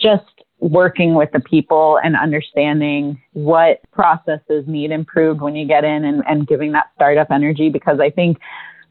just 0.00 0.41
working 0.62 1.14
with 1.14 1.28
the 1.32 1.40
people 1.40 1.98
and 2.04 2.16
understanding 2.16 3.20
what 3.32 3.80
processes 3.90 4.64
need 4.68 4.92
improved 4.92 5.40
when 5.40 5.56
you 5.56 5.66
get 5.66 5.82
in 5.82 6.04
and, 6.04 6.22
and 6.28 6.46
giving 6.46 6.70
that 6.70 6.86
startup 6.94 7.32
energy. 7.32 7.68
Because 7.68 7.98
I 7.98 8.10
think 8.10 8.38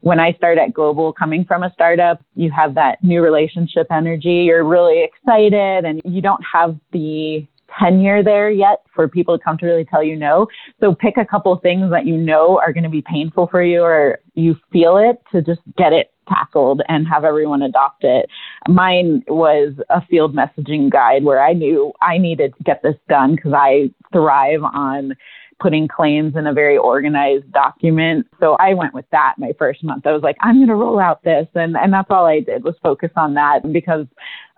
when 0.00 0.20
I 0.20 0.34
start 0.34 0.58
at 0.58 0.74
Global, 0.74 1.14
coming 1.14 1.46
from 1.46 1.62
a 1.62 1.72
startup, 1.72 2.22
you 2.34 2.50
have 2.50 2.74
that 2.74 3.02
new 3.02 3.22
relationship 3.22 3.86
energy. 3.90 4.44
You're 4.44 4.64
really 4.64 5.02
excited 5.02 5.86
and 5.86 6.02
you 6.04 6.20
don't 6.20 6.42
have 6.52 6.76
the 6.92 7.46
tenure 7.78 8.22
there 8.22 8.50
yet 8.50 8.82
for 8.94 9.08
people 9.08 9.36
to 9.36 9.42
come 9.42 9.58
to 9.58 9.66
really 9.66 9.84
tell 9.84 10.02
you 10.02 10.16
no. 10.16 10.46
So 10.80 10.94
pick 10.94 11.16
a 11.16 11.24
couple 11.24 11.56
things 11.58 11.90
that 11.90 12.06
you 12.06 12.16
know 12.16 12.58
are 12.58 12.72
going 12.72 12.84
to 12.84 12.90
be 12.90 13.02
painful 13.02 13.48
for 13.48 13.62
you 13.62 13.82
or 13.82 14.18
you 14.34 14.56
feel 14.72 14.96
it 14.96 15.22
to 15.32 15.42
just 15.42 15.60
get 15.76 15.92
it 15.92 16.12
tackled 16.28 16.82
and 16.88 17.06
have 17.06 17.24
everyone 17.24 17.62
adopt 17.62 18.04
it. 18.04 18.28
Mine 18.68 19.22
was 19.28 19.74
a 19.90 20.04
field 20.06 20.34
messaging 20.34 20.90
guide 20.90 21.24
where 21.24 21.42
I 21.42 21.52
knew 21.52 21.92
I 22.00 22.18
needed 22.18 22.54
to 22.56 22.64
get 22.64 22.82
this 22.82 22.96
done 23.08 23.36
because 23.36 23.52
I 23.54 23.90
thrive 24.12 24.62
on 24.62 25.14
putting 25.62 25.86
claims 25.86 26.34
in 26.34 26.46
a 26.48 26.52
very 26.52 26.76
organized 26.76 27.50
document. 27.52 28.26
So 28.40 28.54
I 28.58 28.74
went 28.74 28.94
with 28.94 29.04
that 29.12 29.34
my 29.38 29.52
first 29.58 29.84
month. 29.84 30.06
I 30.06 30.12
was 30.12 30.22
like, 30.22 30.36
I'm 30.40 30.56
going 30.56 30.68
to 30.68 30.74
roll 30.74 30.98
out 30.98 31.22
this. 31.22 31.46
And, 31.54 31.76
and 31.76 31.92
that's 31.92 32.10
all 32.10 32.26
I 32.26 32.40
did 32.40 32.64
was 32.64 32.74
focus 32.82 33.10
on 33.16 33.34
that 33.34 33.60
because 33.72 34.06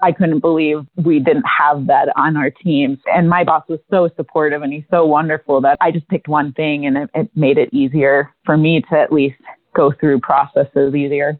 I 0.03 0.13
couldn't 0.13 0.41
believe 0.41 0.79
we 0.97 1.19
didn't 1.19 1.45
have 1.45 1.87
that 1.89 2.09
on 2.17 2.39
our 2.39 2.51
teams. 2.51 2.99
And 3.07 3.29
my 3.29 3.45
boss 3.45 3.65
was 3.69 3.81
so 3.91 4.09
supportive 4.17 4.63
and 4.63 4.73
he's 4.73 4.85
so 4.91 5.05
wonderful 5.05 5.61
that 5.61 5.77
I 5.83 5.91
just 5.91 6.09
picked 6.09 6.29
one 6.29 6.53
thing 6.55 6.87
and 6.87 6.97
it, 6.97 7.11
it 7.15 7.31
made 7.35 7.59
it 7.59 7.73
easier 7.73 8.35
for 8.45 8.57
me 8.57 8.83
to 8.91 8.99
at 8.99 9.13
least 9.13 9.37
go 9.75 9.93
through 10.01 10.21
processes 10.21 10.95
easier. 10.95 11.39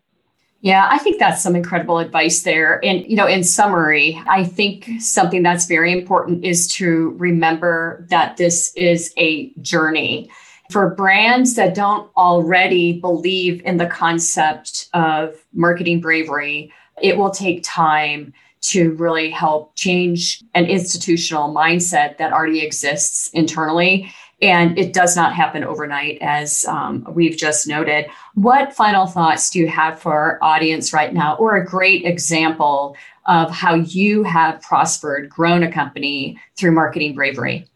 Yeah, 0.65 0.89
I 0.91 0.97
think 0.97 1.19
that's 1.19 1.43
some 1.43 1.55
incredible 1.55 1.99
advice 1.99 2.41
there. 2.41 2.83
And, 2.83 3.05
you 3.07 3.17
know, 3.17 3.27
in 3.27 3.45
summary, 3.45 4.19
I 4.27 4.45
think 4.45 4.89
something 4.99 5.43
that's 5.43 5.67
very 5.67 5.93
important 5.93 6.43
is 6.43 6.67
to 6.69 7.11
remember 7.19 8.07
that 8.09 8.39
this 8.39 8.73
is 8.75 9.13
a 9.19 9.53
journey. 9.61 10.31
For 10.71 10.95
brands 10.95 11.57
that 11.57 11.75
don't 11.75 12.11
already 12.17 12.99
believe 12.99 13.61
in 13.67 13.77
the 13.77 13.85
concept 13.87 14.89
of 14.95 15.37
marketing 15.53 16.01
bravery, 16.01 16.73
it 17.03 17.19
will 17.19 17.31
take 17.31 17.63
time 17.63 18.33
to 18.63 18.95
really 18.95 19.31
help 19.31 19.77
change 19.77 20.43
an 20.55 20.65
institutional 20.65 21.55
mindset 21.55 22.17
that 22.17 22.33
already 22.33 22.65
exists 22.65 23.29
internally 23.35 24.11
and 24.43 24.79
it 24.79 24.93
does 24.93 25.17
not 25.17 25.35
happen 25.35 25.65
overnight, 25.65 26.19
as 26.21 26.65
um, 26.67 27.07
we've 27.11 27.37
just 27.37 27.67
noted. 27.67 28.07
What 28.35 28.75
final 28.75 29.07
thoughts 29.07 29.51
do 29.51 29.59
you 29.59 29.69
have 29.69 30.01
for 30.01 30.13
our 30.13 30.39
audience 30.43 30.93
right 30.93 31.13
now, 31.13 31.37
or 31.37 31.57
a 31.57 31.65
great 31.65 32.05
example 32.05 32.97
of 33.27 33.51
how 33.51 33.75
you 33.75 34.23
have 34.25 34.61
prospered, 34.61 35.29
grown 35.31 35.63
a 35.63 35.73
company 35.73 36.39
through 36.57 36.73
marketing 36.73 37.15
bravery? 37.15 37.69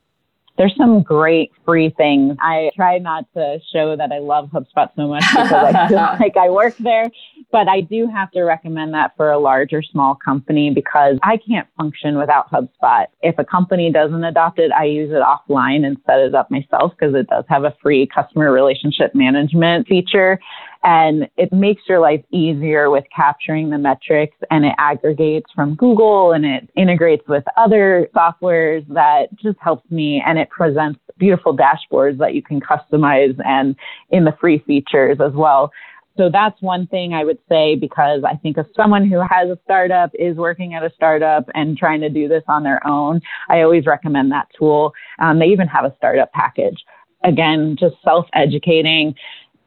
There's 0.58 0.74
some 0.76 1.02
great 1.02 1.52
free 1.64 1.94
things. 1.96 2.36
I 2.40 2.70
try 2.74 2.98
not 2.98 3.32
to 3.34 3.60
show 3.72 3.94
that 3.96 4.10
I 4.10 4.18
love 4.18 4.50
HubSpot 4.50 4.90
so 4.96 5.06
much 5.06 5.24
because 5.30 5.52
I 5.52 5.88
feel 5.88 5.96
like 6.20 6.36
I 6.36 6.50
work 6.50 6.76
there, 6.78 7.08
but 7.52 7.68
I 7.68 7.80
do 7.80 8.08
have 8.08 8.32
to 8.32 8.42
recommend 8.42 8.92
that 8.94 9.12
for 9.16 9.30
a 9.30 9.38
large 9.38 9.72
or 9.72 9.82
small 9.82 10.16
company 10.16 10.70
because 10.74 11.16
I 11.22 11.36
can't 11.36 11.68
function 11.76 12.18
without 12.18 12.50
HubSpot. 12.50 13.06
If 13.22 13.38
a 13.38 13.44
company 13.44 13.92
doesn't 13.92 14.24
adopt 14.24 14.58
it, 14.58 14.72
I 14.72 14.84
use 14.84 15.12
it 15.12 15.22
offline 15.22 15.86
and 15.86 15.96
set 16.04 16.18
it 16.18 16.34
up 16.34 16.50
myself 16.50 16.92
because 16.98 17.14
it 17.14 17.28
does 17.28 17.44
have 17.48 17.62
a 17.62 17.74
free 17.80 18.08
customer 18.12 18.50
relationship 18.52 19.14
management 19.14 19.86
feature 19.86 20.40
and 20.84 21.28
it 21.36 21.52
makes 21.52 21.82
your 21.88 21.98
life 21.98 22.22
easier 22.30 22.90
with 22.90 23.04
capturing 23.14 23.70
the 23.70 23.78
metrics 23.78 24.36
and 24.50 24.64
it 24.64 24.74
aggregates 24.78 25.50
from 25.54 25.74
Google 25.74 26.32
and 26.32 26.44
it 26.44 26.68
integrates 26.76 27.26
with 27.28 27.44
other 27.56 28.08
softwares 28.14 28.86
that 28.94 29.26
just 29.42 29.58
helps 29.60 29.90
me 29.90 30.22
and 30.24 30.38
it 30.38 30.48
presents 30.50 31.00
beautiful 31.18 31.56
dashboards 31.56 32.18
that 32.18 32.34
you 32.34 32.42
can 32.42 32.60
customize 32.60 33.36
and 33.44 33.74
in 34.10 34.24
the 34.24 34.36
free 34.40 34.62
features 34.66 35.18
as 35.20 35.32
well. 35.32 35.72
so 36.16 36.30
that's 36.32 36.60
one 36.62 36.86
thing 36.86 37.12
I 37.12 37.24
would 37.24 37.38
say 37.48 37.74
because 37.74 38.22
I 38.24 38.36
think 38.36 38.56
if 38.56 38.66
someone 38.76 39.08
who 39.08 39.20
has 39.20 39.48
a 39.48 39.58
startup 39.64 40.10
is 40.14 40.36
working 40.36 40.74
at 40.74 40.84
a 40.84 40.90
startup 40.94 41.48
and 41.54 41.76
trying 41.76 42.00
to 42.02 42.08
do 42.08 42.28
this 42.28 42.42
on 42.48 42.62
their 42.62 42.84
own, 42.86 43.20
I 43.48 43.62
always 43.62 43.86
recommend 43.86 44.30
that 44.32 44.48
tool. 44.56 44.92
Um, 45.18 45.38
they 45.38 45.46
even 45.46 45.68
have 45.68 45.84
a 45.84 45.94
startup 45.96 46.32
package. 46.32 46.78
Again, 47.24 47.76
just 47.78 47.96
self 48.04 48.26
educating, 48.32 49.14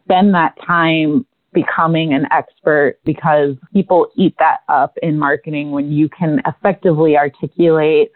spend 0.03 0.33
that 0.33 0.55
time 0.65 1.25
becoming 1.53 2.13
an 2.13 2.27
expert 2.31 2.97
because 3.03 3.55
people 3.73 4.07
eat 4.15 4.35
that 4.39 4.59
up 4.69 4.97
in 5.01 5.17
marketing 5.17 5.71
when 5.71 5.91
you 5.91 6.07
can 6.07 6.41
effectively 6.45 7.17
articulate 7.17 8.11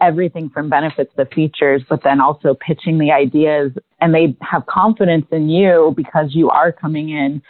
everything 0.00 0.48
from 0.48 0.68
benefits 0.68 1.12
to 1.16 1.26
features, 1.26 1.82
but 1.88 2.02
then 2.04 2.20
also 2.20 2.54
pitching 2.54 2.98
the 2.98 3.10
ideas 3.10 3.72
and 4.00 4.14
they 4.14 4.36
have 4.40 4.64
confidence 4.66 5.26
in 5.32 5.48
you 5.48 5.92
because 5.96 6.34
you 6.34 6.48
are 6.50 6.70
coming 6.70 7.10
in 7.10 7.42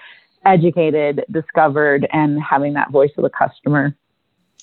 educated, 0.47 1.25
discovered, 1.31 2.07
and 2.13 2.41
having 2.43 2.73
that 2.73 2.91
voice 2.91 3.11
of 3.19 3.23
the 3.23 3.31
customer. 3.31 3.95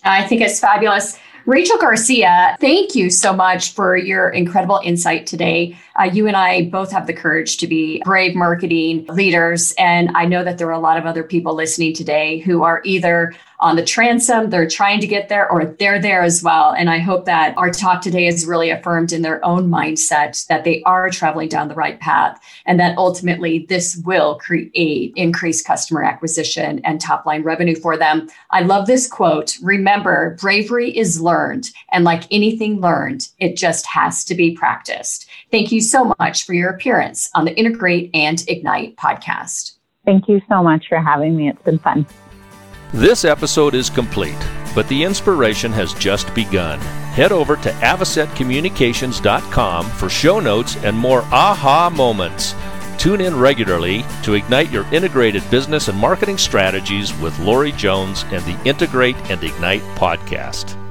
I 0.03 0.27
think 0.27 0.41
it's 0.41 0.59
fabulous. 0.59 1.19
Rachel 1.45 1.77
Garcia, 1.77 2.57
thank 2.59 2.95
you 2.95 3.11
so 3.11 3.31
much 3.31 3.73
for 3.73 3.95
your 3.95 4.29
incredible 4.29 4.81
insight 4.83 5.27
today. 5.27 5.77
Uh, 5.95 6.05
you 6.05 6.25
and 6.25 6.35
I 6.35 6.63
both 6.63 6.91
have 6.91 7.05
the 7.05 7.13
courage 7.13 7.57
to 7.57 7.67
be 7.67 8.01
brave 8.03 8.35
marketing 8.35 9.05
leaders. 9.09 9.71
And 9.77 10.09
I 10.15 10.25
know 10.25 10.43
that 10.43 10.57
there 10.57 10.67
are 10.67 10.71
a 10.71 10.79
lot 10.79 10.97
of 10.97 11.05
other 11.05 11.23
people 11.23 11.53
listening 11.53 11.93
today 11.93 12.39
who 12.39 12.63
are 12.63 12.81
either 12.83 13.35
on 13.59 13.77
the 13.77 13.85
transom, 13.85 14.49
they're 14.49 14.67
trying 14.67 14.99
to 14.99 15.07
get 15.07 15.29
there, 15.29 15.49
or 15.49 15.65
they're 15.65 16.01
there 16.01 16.21
as 16.21 16.43
well. 16.43 16.71
And 16.71 16.89
I 16.89 16.99
hope 16.99 17.25
that 17.25 17.57
our 17.57 17.71
talk 17.71 18.01
today 18.01 18.25
has 18.25 18.45
really 18.45 18.69
affirmed 18.69 19.13
in 19.13 19.21
their 19.21 19.43
own 19.45 19.69
mindset 19.69 20.45
that 20.47 20.65
they 20.65 20.83
are 20.83 21.09
traveling 21.09 21.47
down 21.47 21.69
the 21.69 21.75
right 21.75 21.99
path 21.99 22.39
and 22.65 22.79
that 22.79 22.97
ultimately 22.97 23.65
this 23.69 23.95
will 24.05 24.35
create 24.35 25.13
increased 25.15 25.65
customer 25.65 26.03
acquisition 26.03 26.81
and 26.83 26.99
top 26.99 27.25
line 27.25 27.43
revenue 27.43 27.75
for 27.75 27.97
them. 27.97 28.29
I 28.51 28.61
love 28.61 28.87
this 28.87 29.07
quote 29.07 29.57
Remember, 29.61 30.37
bravery 30.39 30.95
is 30.95 31.21
learned. 31.21 31.34
And 31.91 32.03
like 32.03 32.23
anything 32.31 32.81
learned, 32.81 33.29
it 33.39 33.57
just 33.57 33.87
has 33.87 34.23
to 34.25 34.35
be 34.35 34.55
practiced. 34.55 35.27
Thank 35.51 35.71
you 35.71 35.81
so 35.81 36.13
much 36.19 36.45
for 36.45 36.53
your 36.53 36.69
appearance 36.69 37.29
on 37.35 37.45
the 37.45 37.55
Integrate 37.55 38.11
and 38.13 38.43
Ignite 38.47 38.95
podcast. 38.97 39.77
Thank 40.05 40.27
you 40.27 40.41
so 40.47 40.61
much 40.63 40.85
for 40.87 40.99
having 40.99 41.35
me. 41.35 41.49
It's 41.49 41.63
been 41.63 41.79
fun. 41.79 42.05
This 42.93 43.25
episode 43.25 43.73
is 43.75 43.89
complete, 43.89 44.37
but 44.73 44.87
the 44.87 45.03
inspiration 45.03 45.73
has 45.73 45.93
just 45.95 46.33
begun. 46.35 46.79
Head 47.15 47.31
over 47.31 47.55
to 47.57 47.69
avocetcommunications.com 47.69 49.85
for 49.85 50.09
show 50.09 50.39
notes 50.39 50.75
and 50.77 50.97
more 50.97 51.21
aha 51.23 51.91
moments. 51.93 52.55
Tune 52.97 53.21
in 53.21 53.37
regularly 53.37 54.03
to 54.23 54.33
ignite 54.33 54.71
your 54.71 54.91
integrated 54.93 55.43
business 55.51 55.87
and 55.87 55.97
marketing 55.97 56.37
strategies 56.37 57.17
with 57.19 57.39
Lori 57.39 57.71
Jones 57.73 58.25
and 58.31 58.43
the 58.45 58.59
Integrate 58.67 59.17
and 59.29 59.43
Ignite 59.43 59.81
podcast. 59.95 60.81